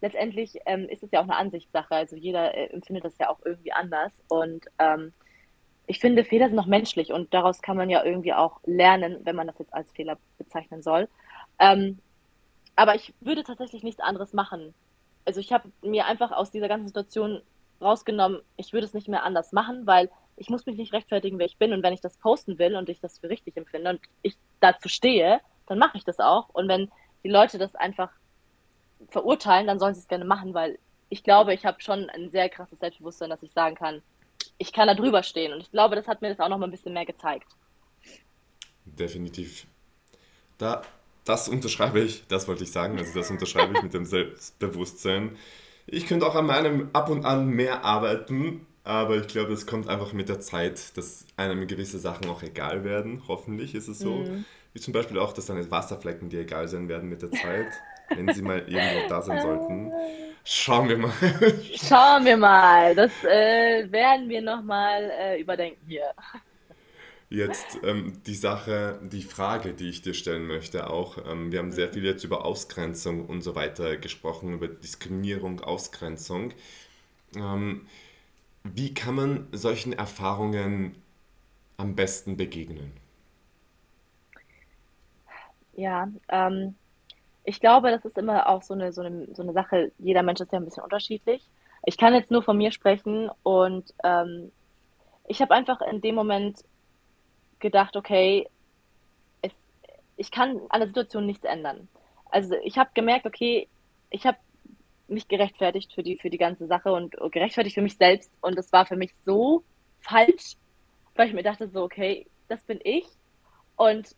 letztendlich 0.00 0.58
ähm, 0.64 0.88
ist 0.88 1.02
es 1.02 1.10
ja 1.10 1.20
auch 1.20 1.24
eine 1.24 1.36
Ansichtssache. 1.36 1.94
Also 1.94 2.16
jeder 2.16 2.54
äh, 2.54 2.68
empfindet 2.68 3.04
das 3.04 3.18
ja 3.18 3.28
auch 3.28 3.40
irgendwie 3.44 3.72
anders. 3.72 4.12
Und 4.28 4.64
ähm, 4.78 5.12
ich 5.86 6.00
finde, 6.00 6.24
Fehler 6.24 6.48
sind 6.48 6.56
noch 6.56 6.66
menschlich 6.66 7.12
und 7.12 7.32
daraus 7.34 7.62
kann 7.62 7.76
man 7.76 7.90
ja 7.90 8.02
irgendwie 8.02 8.32
auch 8.32 8.60
lernen, 8.64 9.20
wenn 9.24 9.36
man 9.36 9.46
das 9.46 9.58
jetzt 9.58 9.74
als 9.74 9.92
Fehler 9.92 10.18
bezeichnen 10.38 10.82
soll. 10.82 11.08
Ähm, 11.58 11.98
aber 12.76 12.94
ich 12.94 13.14
würde 13.20 13.42
tatsächlich 13.44 13.82
nichts 13.82 14.00
anderes 14.00 14.32
machen. 14.32 14.74
Also 15.26 15.40
ich 15.40 15.52
habe 15.52 15.70
mir 15.82 16.06
einfach 16.06 16.32
aus 16.32 16.50
dieser 16.50 16.68
ganzen 16.68 16.86
Situation 16.86 17.42
rausgenommen, 17.80 18.40
ich 18.56 18.72
würde 18.72 18.86
es 18.86 18.94
nicht 18.94 19.08
mehr 19.08 19.24
anders 19.24 19.52
machen, 19.52 19.86
weil 19.86 20.10
ich 20.36 20.48
muss 20.48 20.66
mich 20.66 20.76
nicht 20.76 20.92
rechtfertigen, 20.92 21.38
wer 21.38 21.46
ich 21.46 21.58
bin. 21.58 21.72
Und 21.72 21.82
wenn 21.82 21.92
ich 21.92 22.00
das 22.00 22.16
posten 22.16 22.58
will 22.58 22.76
und 22.76 22.88
ich 22.88 23.00
das 23.00 23.18
für 23.18 23.28
richtig 23.28 23.56
empfinde 23.56 23.90
und 23.90 24.00
ich 24.22 24.36
dazu 24.60 24.88
stehe, 24.88 25.40
dann 25.66 25.78
mache 25.78 25.98
ich 25.98 26.04
das 26.04 26.20
auch. 26.20 26.48
Und 26.50 26.68
wenn 26.68 26.90
die 27.24 27.28
Leute 27.28 27.58
das 27.58 27.74
einfach 27.74 28.10
verurteilen, 29.08 29.66
dann 29.66 29.78
sollen 29.78 29.94
sie 29.94 30.00
es 30.00 30.08
gerne 30.08 30.24
machen, 30.24 30.54
weil 30.54 30.78
ich 31.08 31.22
glaube, 31.22 31.54
ich 31.54 31.64
habe 31.64 31.80
schon 31.80 32.10
ein 32.10 32.30
sehr 32.30 32.48
krasses 32.48 32.78
Selbstbewusstsein, 32.78 33.30
dass 33.30 33.42
ich 33.42 33.52
sagen 33.52 33.76
kann, 33.76 34.02
ich 34.58 34.72
kann 34.72 34.88
da 34.88 34.94
drüber 34.94 35.22
stehen. 35.22 35.52
Und 35.52 35.60
ich 35.60 35.70
glaube, 35.70 35.96
das 35.96 36.08
hat 36.08 36.22
mir 36.22 36.28
das 36.28 36.40
auch 36.40 36.48
noch 36.48 36.58
mal 36.58 36.66
ein 36.66 36.70
bisschen 36.70 36.94
mehr 36.94 37.06
gezeigt. 37.06 37.48
Definitiv. 38.84 39.66
Da, 40.58 40.82
das 41.26 41.48
unterschreibe 41.48 42.00
ich, 42.00 42.26
das 42.28 42.48
wollte 42.48 42.64
ich 42.64 42.72
sagen. 42.72 42.98
Also 42.98 43.12
das 43.18 43.30
unterschreibe 43.30 43.74
ich 43.74 43.82
mit 43.82 43.92
dem 43.92 44.06
Selbstbewusstsein. 44.06 45.36
Ich 45.86 46.06
könnte 46.06 46.26
auch 46.26 46.34
an 46.34 46.46
meinem 46.46 46.88
ab 46.92 47.10
und 47.10 47.24
an 47.24 47.48
mehr 47.48 47.84
arbeiten, 47.84 48.66
aber 48.84 49.16
ich 49.16 49.26
glaube, 49.26 49.52
es 49.52 49.66
kommt 49.66 49.88
einfach 49.88 50.12
mit 50.12 50.28
der 50.28 50.40
Zeit, 50.40 50.96
dass 50.96 51.26
einem 51.36 51.66
gewisse 51.66 51.98
Sachen 51.98 52.28
auch 52.28 52.42
egal 52.42 52.84
werden. 52.84 53.22
Hoffentlich 53.28 53.74
ist 53.74 53.88
es 53.88 53.98
so. 53.98 54.18
Mhm. 54.18 54.44
Wie 54.72 54.80
zum 54.80 54.92
Beispiel 54.92 55.18
auch, 55.18 55.32
dass 55.32 55.46
deine 55.46 55.68
Wasserflecken 55.70 56.28
dir 56.28 56.40
egal 56.40 56.68
sein 56.68 56.88
werden 56.88 57.08
mit 57.08 57.22
der 57.22 57.32
Zeit, 57.32 57.72
wenn 58.14 58.32
sie 58.32 58.42
mal 58.42 58.58
irgendwo 58.58 59.08
da 59.08 59.22
sein 59.22 59.40
sollten. 59.40 59.92
Schauen 60.44 60.88
wir 60.88 60.98
mal. 60.98 61.12
Schauen 61.74 62.24
wir 62.24 62.36
mal. 62.36 62.94
Das 62.94 63.10
äh, 63.24 63.90
werden 63.90 64.28
wir 64.28 64.42
nochmal 64.42 65.10
äh, 65.18 65.40
überdenken 65.40 65.84
hier. 65.88 66.12
Jetzt 67.28 67.78
ähm, 67.82 68.22
die 68.24 68.34
Sache, 68.34 69.00
die 69.02 69.22
Frage, 69.22 69.74
die 69.74 69.88
ich 69.90 70.02
dir 70.02 70.14
stellen 70.14 70.46
möchte 70.46 70.90
auch. 70.90 71.18
Ähm, 71.26 71.50
wir 71.50 71.58
haben 71.58 71.72
sehr 71.72 71.92
viel 71.92 72.04
jetzt 72.04 72.22
über 72.24 72.44
Ausgrenzung 72.44 73.26
und 73.26 73.42
so 73.42 73.56
weiter 73.56 73.96
gesprochen, 73.96 74.52
über 74.54 74.68
Diskriminierung, 74.68 75.60
Ausgrenzung. 75.60 76.52
Ähm, 77.34 77.86
wie 78.64 78.94
kann 78.94 79.14
man 79.16 79.48
solchen 79.52 79.92
Erfahrungen 79.92 80.96
am 81.78 81.96
besten 81.96 82.36
begegnen? 82.36 82.92
Ja, 85.74 86.08
ähm, 86.28 86.74
ich 87.44 87.60
glaube, 87.60 87.90
das 87.90 88.04
ist 88.04 88.18
immer 88.18 88.48
auch 88.48 88.62
so 88.62 88.74
eine, 88.74 88.92
so, 88.92 89.02
eine, 89.02 89.34
so 89.34 89.42
eine 89.42 89.52
Sache. 89.52 89.92
Jeder 89.98 90.22
Mensch 90.22 90.40
ist 90.40 90.52
ja 90.52 90.58
ein 90.58 90.64
bisschen 90.64 90.84
unterschiedlich. 90.84 91.48
Ich 91.84 91.98
kann 91.98 92.14
jetzt 92.14 92.30
nur 92.30 92.42
von 92.42 92.56
mir 92.56 92.72
sprechen 92.72 93.30
und 93.42 93.94
ähm, 94.04 94.52
ich 95.28 95.40
habe 95.42 95.54
einfach 95.54 95.80
in 95.82 96.00
dem 96.00 96.14
Moment 96.14 96.64
gedacht, 97.60 97.96
okay, 97.96 98.48
es, 99.42 99.52
ich 100.16 100.30
kann 100.30 100.60
an 100.68 100.80
der 100.80 100.88
Situation 100.88 101.26
nichts 101.26 101.44
ändern. 101.44 101.88
Also 102.30 102.56
ich 102.62 102.78
habe 102.78 102.90
gemerkt, 102.94 103.26
okay, 103.26 103.68
ich 104.10 104.26
habe 104.26 104.38
mich 105.08 105.28
gerechtfertigt 105.28 105.92
für 105.92 106.02
die, 106.02 106.16
für 106.16 106.30
die 106.30 106.38
ganze 106.38 106.66
Sache 106.66 106.92
und 106.92 107.16
gerechtfertigt 107.32 107.74
für 107.74 107.82
mich 107.82 107.96
selbst. 107.96 108.32
Und 108.40 108.58
es 108.58 108.72
war 108.72 108.86
für 108.86 108.96
mich 108.96 109.12
so 109.24 109.62
falsch, 110.00 110.56
weil 111.14 111.28
ich 111.28 111.34
mir 111.34 111.42
dachte, 111.42 111.68
so, 111.68 111.84
okay, 111.84 112.26
das 112.48 112.62
bin 112.64 112.80
ich. 112.82 113.06
Und 113.76 114.14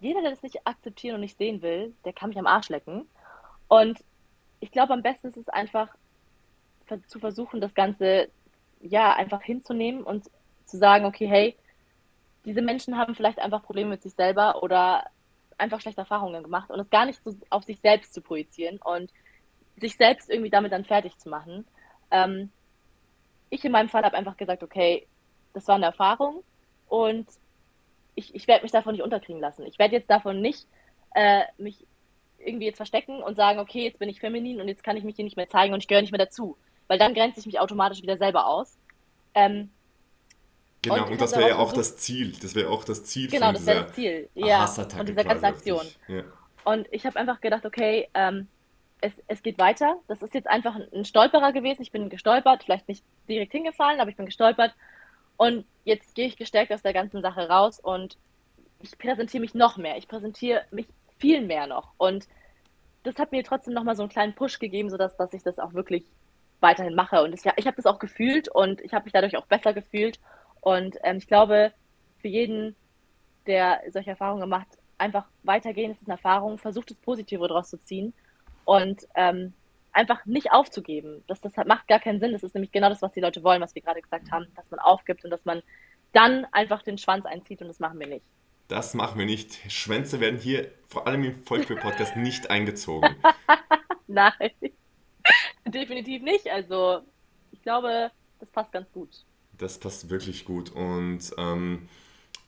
jeder, 0.00 0.22
der 0.22 0.30
das 0.30 0.42
nicht 0.42 0.66
akzeptieren 0.66 1.16
und 1.16 1.20
nicht 1.20 1.38
sehen 1.38 1.62
will, 1.62 1.94
der 2.04 2.12
kann 2.12 2.30
mich 2.30 2.38
am 2.38 2.46
Arsch 2.46 2.68
lecken. 2.68 3.06
Und 3.68 4.02
ich 4.60 4.70
glaube, 4.70 4.92
am 4.92 5.02
besten 5.02 5.28
ist 5.28 5.36
es 5.36 5.48
einfach 5.48 5.94
zu 7.06 7.18
versuchen, 7.18 7.60
das 7.60 7.74
Ganze 7.74 8.28
ja 8.80 9.14
einfach 9.14 9.42
hinzunehmen 9.42 10.02
und 10.02 10.30
zu 10.66 10.76
sagen, 10.76 11.06
okay, 11.06 11.26
hey, 11.26 11.56
diese 12.44 12.62
Menschen 12.62 12.96
haben 12.98 13.14
vielleicht 13.14 13.38
einfach 13.38 13.62
Probleme 13.62 13.90
mit 13.90 14.02
sich 14.02 14.14
selber 14.14 14.62
oder 14.62 15.04
einfach 15.58 15.80
schlechte 15.80 16.00
Erfahrungen 16.00 16.42
gemacht 16.42 16.70
und 16.70 16.80
es 16.80 16.90
gar 16.90 17.06
nicht 17.06 17.22
so 17.22 17.34
auf 17.50 17.64
sich 17.64 17.80
selbst 17.80 18.12
zu 18.12 18.20
projizieren 18.20 18.78
und 18.78 19.10
sich 19.76 19.96
selbst 19.96 20.30
irgendwie 20.30 20.50
damit 20.50 20.72
dann 20.72 20.84
fertig 20.84 21.16
zu 21.18 21.28
machen. 21.28 21.66
Ähm, 22.10 22.50
ich 23.50 23.64
in 23.64 23.72
meinem 23.72 23.88
Fall 23.88 24.04
habe 24.04 24.16
einfach 24.16 24.36
gesagt, 24.36 24.62
okay, 24.62 25.06
das 25.52 25.68
war 25.68 25.76
eine 25.76 25.86
Erfahrung 25.86 26.42
und 26.88 27.26
ich, 28.14 28.34
ich 28.34 28.46
werde 28.46 28.62
mich 28.62 28.72
davon 28.72 28.92
nicht 28.92 29.02
unterkriegen 29.02 29.40
lassen. 29.40 29.64
Ich 29.66 29.78
werde 29.78 29.94
jetzt 29.94 30.10
davon 30.10 30.40
nicht 30.40 30.66
äh, 31.14 31.42
mich 31.58 31.86
irgendwie 32.38 32.66
jetzt 32.66 32.76
verstecken 32.76 33.22
und 33.22 33.36
sagen, 33.36 33.58
okay, 33.58 33.84
jetzt 33.84 33.98
bin 33.98 34.08
ich 34.08 34.20
feminin 34.20 34.60
und 34.60 34.68
jetzt 34.68 34.84
kann 34.84 34.96
ich 34.96 35.04
mich 35.04 35.16
hier 35.16 35.24
nicht 35.24 35.36
mehr 35.36 35.48
zeigen 35.48 35.72
und 35.72 35.80
ich 35.80 35.88
gehöre 35.88 36.02
nicht 36.02 36.12
mehr 36.12 36.24
dazu. 36.24 36.56
Weil 36.86 36.98
dann 36.98 37.14
grenze 37.14 37.40
ich 37.40 37.46
mich 37.46 37.60
automatisch 37.60 38.02
wieder 38.02 38.16
selber 38.16 38.46
aus. 38.46 38.76
Ähm, 39.34 39.70
genau, 40.84 41.04
und, 41.04 41.12
und 41.12 41.20
das 41.20 41.36
wäre 41.36 41.50
ja 41.50 41.56
auch 41.56 41.72
das 41.72 41.96
Ziel. 41.96 42.34
Das 42.40 42.54
wäre 42.54 42.70
auch 42.70 42.84
das 42.84 43.04
Ziel 43.04 43.28
genau, 43.28 43.46
von 43.46 43.54
das 43.54 43.64
dieser 43.64 43.82
das 43.82 43.92
Ziel. 43.94 44.28
Ja, 44.34 44.64
und 44.98 45.08
dieser 45.08 45.24
ganzen 45.24 45.44
Aktion. 45.44 45.86
Ja. 46.08 46.22
Und 46.64 46.86
ich 46.90 47.04
habe 47.04 47.18
einfach 47.18 47.40
gedacht, 47.40 47.66
okay, 47.66 48.08
ähm, 48.14 48.48
es, 49.00 49.12
es 49.28 49.42
geht 49.42 49.58
weiter. 49.58 49.96
Das 50.08 50.22
ist 50.22 50.34
jetzt 50.34 50.48
einfach 50.48 50.76
ein 50.92 51.04
Stolperer 51.04 51.52
gewesen. 51.52 51.82
Ich 51.82 51.92
bin 51.92 52.08
gestolpert, 52.08 52.64
vielleicht 52.64 52.88
nicht 52.88 53.04
direkt 53.28 53.52
hingefallen, 53.52 54.00
aber 54.00 54.10
ich 54.10 54.16
bin 54.16 54.26
gestolpert. 54.26 54.74
Und 55.36 55.66
jetzt 55.84 56.14
gehe 56.14 56.26
ich 56.26 56.36
gestärkt 56.36 56.72
aus 56.72 56.82
der 56.82 56.92
ganzen 56.92 57.20
Sache 57.20 57.48
raus 57.48 57.80
und 57.80 58.16
ich 58.80 58.96
präsentiere 58.96 59.40
mich 59.40 59.54
noch 59.54 59.76
mehr. 59.76 59.96
Ich 59.96 60.08
präsentiere 60.08 60.62
mich 60.70 60.86
viel 61.18 61.42
mehr 61.42 61.66
noch. 61.66 61.92
Und 61.98 62.26
das 63.02 63.16
hat 63.16 63.32
mir 63.32 63.42
trotzdem 63.44 63.74
nochmal 63.74 63.96
so 63.96 64.02
einen 64.02 64.10
kleinen 64.10 64.34
Push 64.34 64.58
gegeben, 64.58 64.90
sodass 64.90 65.16
dass 65.16 65.32
ich 65.32 65.42
das 65.42 65.58
auch 65.58 65.74
wirklich 65.74 66.04
weiterhin 66.60 66.94
mache. 66.94 67.22
Und 67.22 67.32
das, 67.32 67.42
ich 67.56 67.66
habe 67.66 67.76
das 67.76 67.86
auch 67.86 67.98
gefühlt 67.98 68.48
und 68.48 68.80
ich 68.80 68.94
habe 68.94 69.04
mich 69.04 69.12
dadurch 69.12 69.36
auch 69.36 69.46
besser 69.46 69.74
gefühlt. 69.74 70.18
Und 70.64 70.96
ähm, 71.02 71.18
ich 71.18 71.26
glaube, 71.26 71.74
für 72.22 72.28
jeden, 72.28 72.74
der 73.46 73.82
solche 73.90 74.10
Erfahrungen 74.10 74.48
macht, 74.48 74.78
einfach 74.96 75.26
weitergehen, 75.42 75.90
es 75.90 76.00
ist 76.00 76.08
eine 76.08 76.16
Erfahrung, 76.16 76.56
versucht 76.56 76.90
das 76.90 76.96
Positive 76.96 77.46
daraus 77.46 77.68
zu 77.68 77.78
ziehen 77.78 78.14
und 78.64 79.06
ähm, 79.14 79.52
einfach 79.92 80.24
nicht 80.24 80.52
aufzugeben. 80.52 81.22
Das, 81.26 81.42
das 81.42 81.54
macht 81.66 81.86
gar 81.86 82.00
keinen 82.00 82.18
Sinn. 82.18 82.32
Das 82.32 82.42
ist 82.42 82.54
nämlich 82.54 82.72
genau 82.72 82.88
das, 82.88 83.02
was 83.02 83.12
die 83.12 83.20
Leute 83.20 83.42
wollen, 83.42 83.60
was 83.60 83.74
wir 83.74 83.82
gerade 83.82 84.00
gesagt 84.00 84.32
haben, 84.32 84.46
dass 84.56 84.70
man 84.70 84.80
aufgibt 84.80 85.22
und 85.22 85.30
dass 85.30 85.44
man 85.44 85.62
dann 86.14 86.46
einfach 86.50 86.80
den 86.80 86.96
Schwanz 86.96 87.26
einzieht 87.26 87.60
und 87.60 87.68
das 87.68 87.78
machen 87.78 88.00
wir 88.00 88.06
nicht. 88.06 88.24
Das 88.68 88.94
machen 88.94 89.18
wir 89.18 89.26
nicht. 89.26 89.70
Schwänze 89.70 90.18
werden 90.18 90.40
hier 90.40 90.70
vor 90.86 91.06
allem 91.06 91.24
im 91.24 91.44
Volkswagen-Podcast 91.44 92.16
nicht 92.16 92.48
eingezogen. 92.50 93.16
Nein, 94.06 94.32
definitiv 95.66 96.22
nicht. 96.22 96.50
Also 96.50 97.00
ich 97.52 97.60
glaube, 97.60 98.10
das 98.40 98.50
passt 98.50 98.72
ganz 98.72 98.90
gut. 98.92 99.10
Das 99.58 99.78
passt 99.78 100.10
wirklich 100.10 100.44
gut 100.44 100.70
und 100.70 101.32
ähm, 101.36 101.88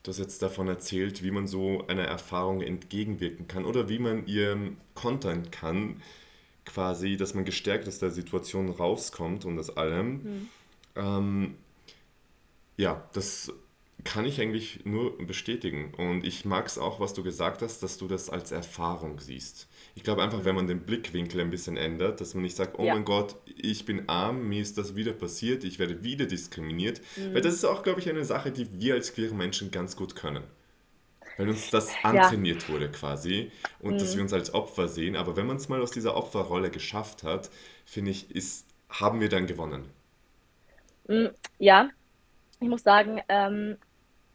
Du 0.06 0.10
hast 0.10 0.18
jetzt 0.20 0.40
davon 0.40 0.68
erzählt, 0.68 1.24
wie 1.24 1.32
man 1.32 1.48
so 1.48 1.84
einer 1.88 2.04
Erfahrung 2.04 2.60
entgegenwirken 2.60 3.48
kann 3.48 3.64
oder 3.64 3.88
wie 3.88 3.98
man 3.98 4.24
ihr 4.28 4.56
kontern 4.94 5.50
kann, 5.50 6.00
quasi, 6.64 7.16
dass 7.16 7.34
man 7.34 7.44
gestärkt 7.44 7.88
aus 7.88 7.98
der 7.98 8.12
Situation 8.12 8.68
rauskommt 8.68 9.44
und 9.44 9.56
das 9.56 9.76
allem. 9.76 10.12
Mhm. 10.12 10.48
Ähm, 10.94 11.54
ja, 12.76 13.02
das 13.14 13.52
kann 14.06 14.24
ich 14.24 14.40
eigentlich 14.40 14.84
nur 14.84 15.18
bestätigen. 15.18 15.92
Und 15.94 16.24
ich 16.24 16.44
mag 16.44 16.66
es 16.66 16.78
auch, 16.78 17.00
was 17.00 17.12
du 17.12 17.22
gesagt 17.22 17.60
hast, 17.60 17.82
dass 17.82 17.98
du 17.98 18.06
das 18.06 18.30
als 18.30 18.52
Erfahrung 18.52 19.18
siehst. 19.18 19.68
Ich 19.96 20.04
glaube 20.04 20.22
einfach, 20.22 20.44
wenn 20.44 20.54
man 20.54 20.68
den 20.68 20.80
Blickwinkel 20.80 21.40
ein 21.40 21.50
bisschen 21.50 21.76
ändert, 21.76 22.20
dass 22.20 22.34
man 22.34 22.44
nicht 22.44 22.56
sagt, 22.56 22.78
oh 22.78 22.84
ja. 22.84 22.94
mein 22.94 23.04
Gott, 23.04 23.36
ich 23.44 23.84
bin 23.84 24.08
arm, 24.08 24.48
mir 24.48 24.62
ist 24.62 24.78
das 24.78 24.94
wieder 24.94 25.12
passiert, 25.12 25.64
ich 25.64 25.78
werde 25.78 26.04
wieder 26.04 26.26
diskriminiert. 26.26 27.00
Mhm. 27.16 27.34
Weil 27.34 27.40
das 27.40 27.54
ist 27.54 27.64
auch, 27.64 27.82
glaube 27.82 28.00
ich, 28.00 28.08
eine 28.08 28.24
Sache, 28.24 28.52
die 28.52 28.80
wir 28.80 28.94
als 28.94 29.12
queere 29.12 29.34
Menschen 29.34 29.70
ganz 29.72 29.96
gut 29.96 30.14
können. 30.14 30.44
Weil 31.36 31.48
uns 31.48 31.70
das 31.70 31.92
antrainiert 32.02 32.62
ja. 32.62 32.68
wurde 32.68 32.90
quasi 32.90 33.50
und 33.80 33.94
mhm. 33.94 33.98
dass 33.98 34.14
wir 34.14 34.22
uns 34.22 34.32
als 34.32 34.54
Opfer 34.54 34.86
sehen. 34.86 35.16
Aber 35.16 35.36
wenn 35.36 35.46
man 35.46 35.56
es 35.56 35.68
mal 35.68 35.82
aus 35.82 35.90
dieser 35.90 36.16
Opferrolle 36.16 36.70
geschafft 36.70 37.24
hat, 37.24 37.50
finde 37.84 38.12
ich, 38.12 38.30
ist, 38.30 38.66
haben 38.88 39.20
wir 39.20 39.28
dann 39.28 39.46
gewonnen. 39.46 39.84
Mm, 41.08 41.26
ja, 41.58 41.90
ich 42.60 42.68
muss 42.68 42.82
sagen, 42.82 43.20
ähm, 43.28 43.76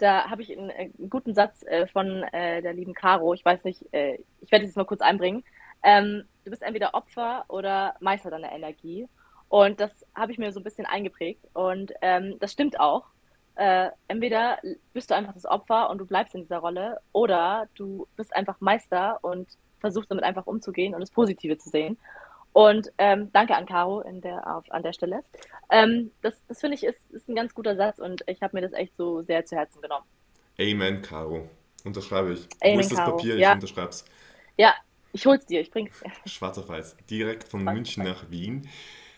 da 0.01 0.29
habe 0.29 0.41
ich 0.41 0.57
einen, 0.57 0.69
äh, 0.69 0.91
einen, 0.97 1.09
guten 1.09 1.33
Satz 1.33 1.63
äh, 1.63 1.87
von 1.87 2.23
äh, 2.23 2.61
der 2.61 2.73
lieben 2.73 2.93
Caro. 2.93 3.33
Ich 3.33 3.45
weiß 3.45 3.63
nicht, 3.63 3.85
äh, 3.93 4.17
ich 4.41 4.51
werde 4.51 4.65
es 4.65 4.75
mal 4.75 4.85
kurz 4.85 5.01
einbringen. 5.01 5.43
Ähm, 5.83 6.23
du 6.43 6.49
bist 6.49 6.63
entweder 6.63 6.93
Opfer 6.93 7.45
oder 7.47 7.95
Meister 7.99 8.31
deiner 8.31 8.51
Energie. 8.51 9.07
Und 9.49 9.79
das 9.79 10.05
habe 10.15 10.31
ich 10.31 10.37
mir 10.37 10.51
so 10.51 10.59
ein 10.59 10.63
bisschen 10.63 10.85
eingeprägt. 10.85 11.45
Und 11.53 11.93
ähm, 12.01 12.37
das 12.39 12.51
stimmt 12.51 12.79
auch. 12.79 13.05
Äh, 13.55 13.89
entweder 14.07 14.59
bist 14.93 15.11
du 15.11 15.15
einfach 15.15 15.33
das 15.33 15.45
Opfer 15.45 15.89
und 15.89 15.97
du 15.97 16.05
bleibst 16.05 16.33
in 16.33 16.41
dieser 16.41 16.59
Rolle, 16.59 16.99
oder 17.11 17.67
du 17.75 18.07
bist 18.15 18.35
einfach 18.35 18.61
Meister 18.61 19.19
und 19.21 19.47
versuchst 19.79 20.09
damit 20.09 20.23
einfach 20.23 20.47
umzugehen 20.47 20.93
und 20.93 21.01
das 21.01 21.11
Positive 21.11 21.57
zu 21.57 21.69
sehen. 21.69 21.97
Und 22.53 22.91
ähm, 22.97 23.29
danke 23.31 23.55
an 23.55 23.65
Caro 23.65 24.01
in 24.01 24.21
der, 24.21 24.45
auf, 24.55 24.69
an 24.71 24.83
der 24.83 24.93
Stelle. 24.93 25.23
Ähm, 25.69 26.11
das 26.21 26.35
das 26.47 26.59
finde 26.59 26.75
ich 26.75 26.83
ist, 26.83 27.09
ist 27.11 27.29
ein 27.29 27.35
ganz 27.35 27.53
guter 27.53 27.75
Satz 27.75 27.99
und 27.99 28.23
ich 28.27 28.41
habe 28.41 28.57
mir 28.57 28.61
das 28.61 28.73
echt 28.73 28.95
so 28.97 29.21
sehr 29.21 29.45
zu 29.45 29.55
Herzen 29.55 29.81
genommen. 29.81 30.05
Amen, 30.59 31.01
Caro. 31.01 31.47
Unterschreibe 31.85 32.33
ich. 32.33 32.47
Amen, 32.61 32.75
Wo 32.75 32.79
ist 32.81 32.91
das 32.91 32.97
Caro. 32.99 33.15
Papier? 33.15 33.35
Ich 33.35 33.41
ja. 33.41 33.53
unterschreib's. 33.53 34.03
Ja, 34.57 34.73
ich 35.13 35.25
hol's 35.25 35.45
dir, 35.45 35.61
ich 35.61 35.71
bring's 35.71 35.99
dir. 36.01 36.11
Schwarz 36.29 36.57
auf 36.57 36.67
weiß. 36.67 36.97
Direkt 37.09 37.47
von 37.47 37.61
Schwarz 37.61 37.75
München 37.75 38.03
nach 38.03 38.29
Wien. 38.29 38.67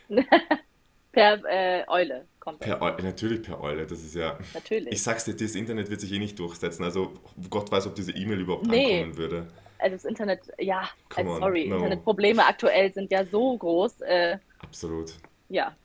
per 1.11 1.43
äh, 1.45 1.83
Eule. 1.87 2.27
kommt 2.39 2.59
Per 2.59 2.81
Eule, 2.81 3.01
natürlich 3.03 3.41
per 3.41 3.61
Eule, 3.61 3.85
das 3.87 3.99
ist 4.03 4.15
ja. 4.15 4.37
Natürlich. 4.53 4.93
Ich 4.93 5.01
sag's 5.03 5.25
dir, 5.25 5.35
das 5.35 5.55
Internet 5.55 5.89
wird 5.89 6.01
sich 6.01 6.11
eh 6.11 6.19
nicht 6.19 6.37
durchsetzen. 6.37 6.83
Also 6.83 7.13
Gott 7.49 7.71
weiß, 7.71 7.87
ob 7.87 7.95
diese 7.95 8.11
E-Mail 8.11 8.41
überhaupt 8.41 8.67
Nee. 8.67 8.97
ankommen 9.01 9.17
würde. 9.17 9.47
Also 9.83 9.95
das 9.97 10.05
Internet, 10.05 10.41
ja, 10.59 10.89
also 11.15 11.35
sorry, 11.39 11.67
no. 11.67 11.75
Internetprobleme 11.77 12.45
aktuell 12.45 12.93
sind 12.93 13.11
ja 13.11 13.25
so 13.25 13.57
groß. 13.57 14.01
Äh, 14.01 14.37
Absolut. 14.59 15.13
ja, 15.49 15.75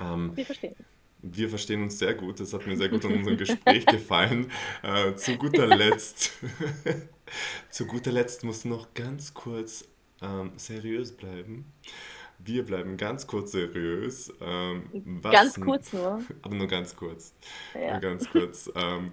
Ähm, 0.00 0.32
wir 0.36 0.46
verstehen. 0.46 0.76
wir 1.22 1.48
verstehen 1.48 1.82
uns 1.82 1.98
sehr 1.98 2.14
gut. 2.14 2.40
Das 2.40 2.52
hat 2.52 2.66
mir 2.66 2.76
sehr 2.76 2.88
gut 2.90 3.04
an 3.04 3.14
unserem 3.14 3.36
Gespräch 3.36 3.86
gefallen. 3.86 4.50
Äh, 4.82 5.14
zu 5.16 5.36
guter 5.38 5.66
Letzt, 5.66 6.32
zu 7.70 7.86
guter 7.86 8.12
Letzt 8.12 8.44
musst 8.44 8.64
du 8.64 8.68
noch 8.68 8.92
ganz 8.94 9.32
kurz 9.34 9.88
ähm, 10.22 10.52
seriös 10.56 11.16
bleiben. 11.16 11.72
Wir 12.44 12.64
bleiben 12.64 12.96
ganz 12.96 13.26
kurz 13.26 13.52
seriös. 13.52 14.32
Ähm, 14.40 14.88
was, 15.22 15.32
Ganz 15.32 15.60
kurz 15.60 15.92
nur. 15.92 16.22
Aber 16.42 16.54
nur 16.54 16.66
ganz 16.66 16.94
kurz. 16.94 17.34
Ja. 17.74 17.92
Nur 17.92 18.00
ganz 18.00 18.28
kurz. 18.30 18.70
Ähm, 18.74 19.12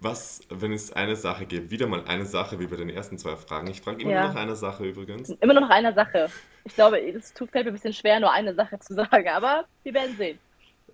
was, 0.00 0.40
wenn 0.48 0.72
es 0.72 0.92
eine 0.92 1.14
Sache 1.14 1.46
gibt, 1.46 1.70
wieder 1.70 1.86
mal 1.86 2.04
eine 2.06 2.24
Sache 2.24 2.58
wie 2.58 2.66
bei 2.66 2.76
den 2.76 2.88
ersten 2.88 3.18
zwei 3.18 3.36
Fragen. 3.36 3.68
Ich 3.68 3.80
frage 3.82 4.02
immer 4.02 4.10
Ja. 4.12 4.20
nur 4.24 4.28
nach 4.34 4.40
einer 4.40 4.56
Sache 4.56 4.86
übrigens. 4.86 5.30
Immer 5.30 5.54
noch 5.54 5.68
eine 5.70 5.92
Sache. 5.92 6.28
Ich 6.64 6.74
glaube, 6.74 6.98
es 7.00 7.32
tut 7.34 7.50
fällt 7.50 7.66
mir 7.66 7.70
ein 7.70 7.74
bisschen 7.74 7.92
schwer, 7.92 8.18
nur 8.18 8.32
eine 8.32 8.54
Sache 8.54 8.78
zu 8.78 8.94
sagen, 8.94 9.28
aber 9.28 9.66
wir 9.82 9.94
werden 9.94 10.16
sehen. 10.16 10.38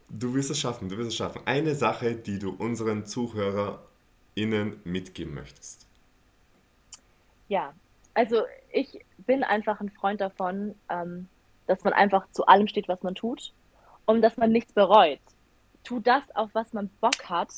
Du 0.09 0.35
wirst 0.35 0.51
es 0.51 0.59
schaffen, 0.59 0.89
du 0.89 0.99
wirst 0.99 1.11
es 1.11 1.17
schaffen. 1.17 1.43
Eine 1.45 1.75
Sache, 1.77 2.17
die 2.17 2.41
du 2.41 2.51
unseren 2.51 3.07
ZuhörerInnen 3.07 4.81
mitgeben 4.83 5.35
möchtest. 5.35 5.87
Ja, 7.49 7.73
also 8.15 8.43
ich 8.73 9.05
bin 9.19 9.45
einfach 9.45 9.81
ein 9.81 9.91
Freund 9.91 10.21
davon, 10.21 10.75
ähm, 10.89 11.29
dass 11.71 11.85
man 11.85 11.93
einfach 11.93 12.27
zu 12.33 12.47
allem 12.47 12.67
steht, 12.67 12.89
was 12.89 13.03
man 13.03 13.15
tut 13.15 13.53
und 14.05 14.23
dass 14.23 14.37
man 14.37 14.51
nichts 14.51 14.73
bereut. 14.73 15.21
Tu 15.85 16.01
das, 16.01 16.35
auf 16.35 16.51
was 16.53 16.73
man 16.73 16.91
Bock 17.01 17.29
hat 17.29 17.49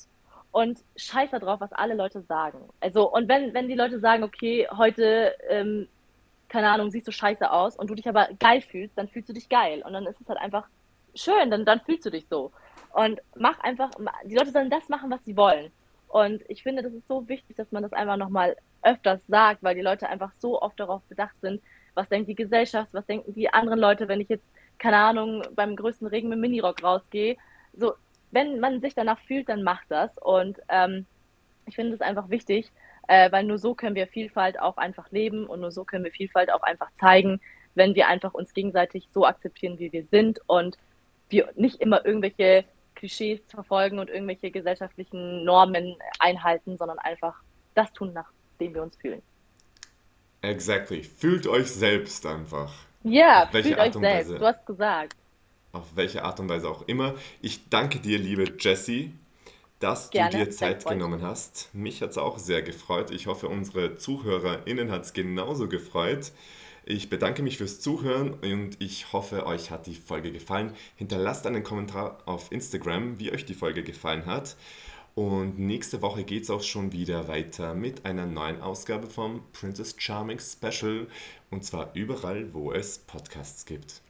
und 0.53 0.79
scheiß 0.97 1.31
da 1.31 1.39
drauf, 1.39 1.61
was 1.61 1.73
alle 1.73 1.95
Leute 1.95 2.21
sagen. 2.23 2.59
Also, 2.81 3.11
und 3.11 3.29
wenn, 3.29 3.55
wenn 3.55 3.69
die 3.69 3.75
Leute 3.75 3.99
sagen, 3.99 4.23
okay, 4.23 4.69
heute, 4.77 5.35
ähm, 5.49 5.89
keine 6.49 6.71
Ahnung, 6.71 6.91
siehst 6.91 7.09
du 7.09 7.13
scheiße 7.13 7.51
aus 7.51 7.77
und 7.77 7.89
du 7.89 7.95
dich 7.95 8.09
aber 8.09 8.29
geil 8.39 8.61
fühlst, 8.61 8.97
dann 8.97 9.09
fühlst 9.09 9.31
du 9.31 9.33
dich 9.33 9.49
geil. 9.49 9.83
Und 9.85 9.95
dann 9.95 10.07
ist 10.07 10.21
es 10.21 10.29
halt 10.29 10.39
einfach 10.39 10.69
schön, 11.15 11.51
dann, 11.51 11.65
dann 11.65 11.81
fühlst 11.81 12.05
du 12.05 12.11
dich 12.11 12.27
so. 12.29 12.53
Und 12.93 13.21
mach 13.35 13.59
einfach, 13.61 13.91
die 14.25 14.35
Leute 14.35 14.51
sollen 14.51 14.69
das 14.69 14.91
machen, 14.91 15.11
was 15.11 15.25
sie 15.25 15.37
wollen. 15.37 15.73
Und 16.09 16.43
ich 16.49 16.63
finde, 16.63 16.83
das 16.83 16.93
ist 16.93 17.09
so 17.09 17.27
wichtig, 17.29 17.57
dass 17.57 17.73
man 17.73 17.83
das 17.83 17.95
einfach 17.95 18.19
nochmal 18.19 18.57
öfters 18.83 19.27
sagt, 19.27 19.63
weil 19.63 19.75
die 19.75 19.81
Leute 19.81 20.11
einfach 20.11 20.33
so 20.35 20.61
oft 20.61 20.79
darauf 20.79 21.03
bedacht 21.05 21.41
sind, 21.41 21.63
was 21.95 22.09
denkt 22.09 22.29
die 22.29 22.35
Gesellschaft, 22.35 22.93
was 22.93 23.07
denken 23.07 23.35
die 23.35 23.53
anderen 23.53 23.79
Leute, 23.79 24.09
wenn 24.09 24.21
ich 24.21 24.29
jetzt, 24.29 24.47
keine 24.79 24.97
Ahnung, 24.97 25.43
beim 25.55 25.77
größten 25.77 26.07
Regen 26.07 26.29
mit 26.29 26.39
Minirock 26.39 26.83
rausgehe. 26.83 27.37
So, 27.75 27.95
wenn 28.31 28.61
man 28.61 28.81
sich 28.81 28.95
danach 28.95 29.21
fühlt, 29.21 29.49
dann 29.49 29.63
macht 29.63 29.87
das. 29.89 30.17
Und 30.19 30.59
ähm, 30.69 31.07
ich 31.67 31.77
finde 31.77 31.95
es 31.95 32.01
einfach 32.01 32.31
wichtig, 32.31 32.71
äh, 33.09 33.31
weil 33.31 33.45
nur 33.45 33.59
so 33.59 33.75
können 33.75 33.95
wir 33.95 34.07
Vielfalt 34.07 34.59
auch 34.59 34.77
einfach 34.77 35.11
leben 35.11 35.47
und 35.47 35.61
nur 35.61 35.71
so 35.71 35.85
können 35.85 36.05
wir 36.05 36.13
Vielfalt 36.13 36.53
auch 36.53 36.63
einfach 36.63 36.91
zeigen, 36.99 37.41
wenn 37.75 37.95
wir 37.95 38.09
einfach 38.09 38.35
uns 38.35 38.53
gegenseitig 38.53 39.09
so 39.13 39.27
akzeptieren, 39.27 39.79
wie 39.79 39.93
wir 39.93 40.05
sind 40.05 40.41
und 40.47 40.77
wir 41.29 41.51
nicht 41.55 41.81
immer 41.81 42.05
irgendwelche 42.05 42.65
Klischees 42.95 43.41
verfolgen 43.49 43.99
und 43.99 44.11
irgendwelche 44.11 44.51
gesellschaftlichen 44.51 45.45
Normen 45.45 45.97
einhalten, 46.19 46.77
sondern 46.77 46.99
einfach 46.99 47.35
das 47.75 47.93
tun, 47.93 48.13
nach 48.13 48.31
dem 48.61 48.75
wir 48.75 48.83
uns 48.83 48.97
fühlen. 48.97 49.23
Exactly. 50.43 51.03
Fühlt 51.05 51.47
euch 51.47 51.71
selbst 51.71 52.27
einfach. 52.27 52.73
Ja, 53.05 53.45
Auf 53.45 53.53
welche 53.53 53.69
fühlt 53.71 53.81
Art 53.81 53.89
euch 53.91 53.97
und 53.97 54.03
selbst. 54.03 54.31
Weise? 54.31 54.39
Du 54.39 54.47
hast 54.47 54.67
gesagt. 54.67 55.17
Auf 55.73 55.87
welche 55.95 56.25
Art 56.25 56.39
und 56.41 56.49
Weise 56.49 56.69
auch 56.69 56.87
immer. 56.87 57.15
Ich 57.41 57.69
danke 57.71 57.99
dir, 58.01 58.19
liebe 58.19 58.45
Jessie, 58.59 59.13
dass 59.79 60.15
du 60.15 60.19
Gerne, 60.19 60.31
dir 60.31 60.53
sehr 60.53 60.79
Zeit 60.79 60.87
genommen 60.87 61.23
hast. 61.23 61.71
Mich 61.73 62.03
hat 62.03 62.11
es 62.11 62.19
auch 62.19 62.39
sehr 62.39 62.63
gefreut. 62.63 63.11
Ich 63.11 63.27
hoffe, 63.27 63.49
unsere 63.49 63.97
ZuhörerInnen 63.97 64.91
hat 64.91 65.05
es 65.05 65.13
genauso 65.13 65.69
gefreut. 65.69 66.33
Ich 66.85 67.09
bedanke 67.09 67.43
mich 67.43 67.59
fürs 67.59 67.81
Zuhören 67.81 68.35
und 68.35 68.81
ich 68.81 69.13
hoffe, 69.13 69.47
euch 69.47 69.71
hat 69.71 69.87
die 69.87 69.95
Folge 69.95 70.33
gefallen. 70.33 70.75
Hinterlasst 70.97 71.47
einen 71.47 71.63
Kommentar 71.63 72.19
auf 72.27 72.51
Instagram, 72.51 73.21
wie 73.21 73.33
euch 73.33 73.45
die 73.45 73.55
Folge 73.55 73.85
gefallen 73.85 74.27
hat. 74.27 74.57
Und 75.15 75.59
nächste 75.59 76.01
Woche 76.01 76.25
geht 76.25 76.45
es 76.45 76.51
auch 76.51 76.63
schon 76.63 76.93
wieder 76.93 77.29
weiter 77.29 77.75
mit 77.75 78.07
einer 78.07 78.27
neuen 78.27 78.63
Ausgabe 78.63 79.09
vom 79.09 79.43
Princess 79.53 79.95
Charming 79.99 80.39
Special. 80.39 81.07
Und 81.51 81.65
zwar 81.65 81.91
überall, 81.95 82.55
wo 82.55 82.73
es 82.73 82.99
Podcasts 82.99 83.67
gibt. 83.67 84.01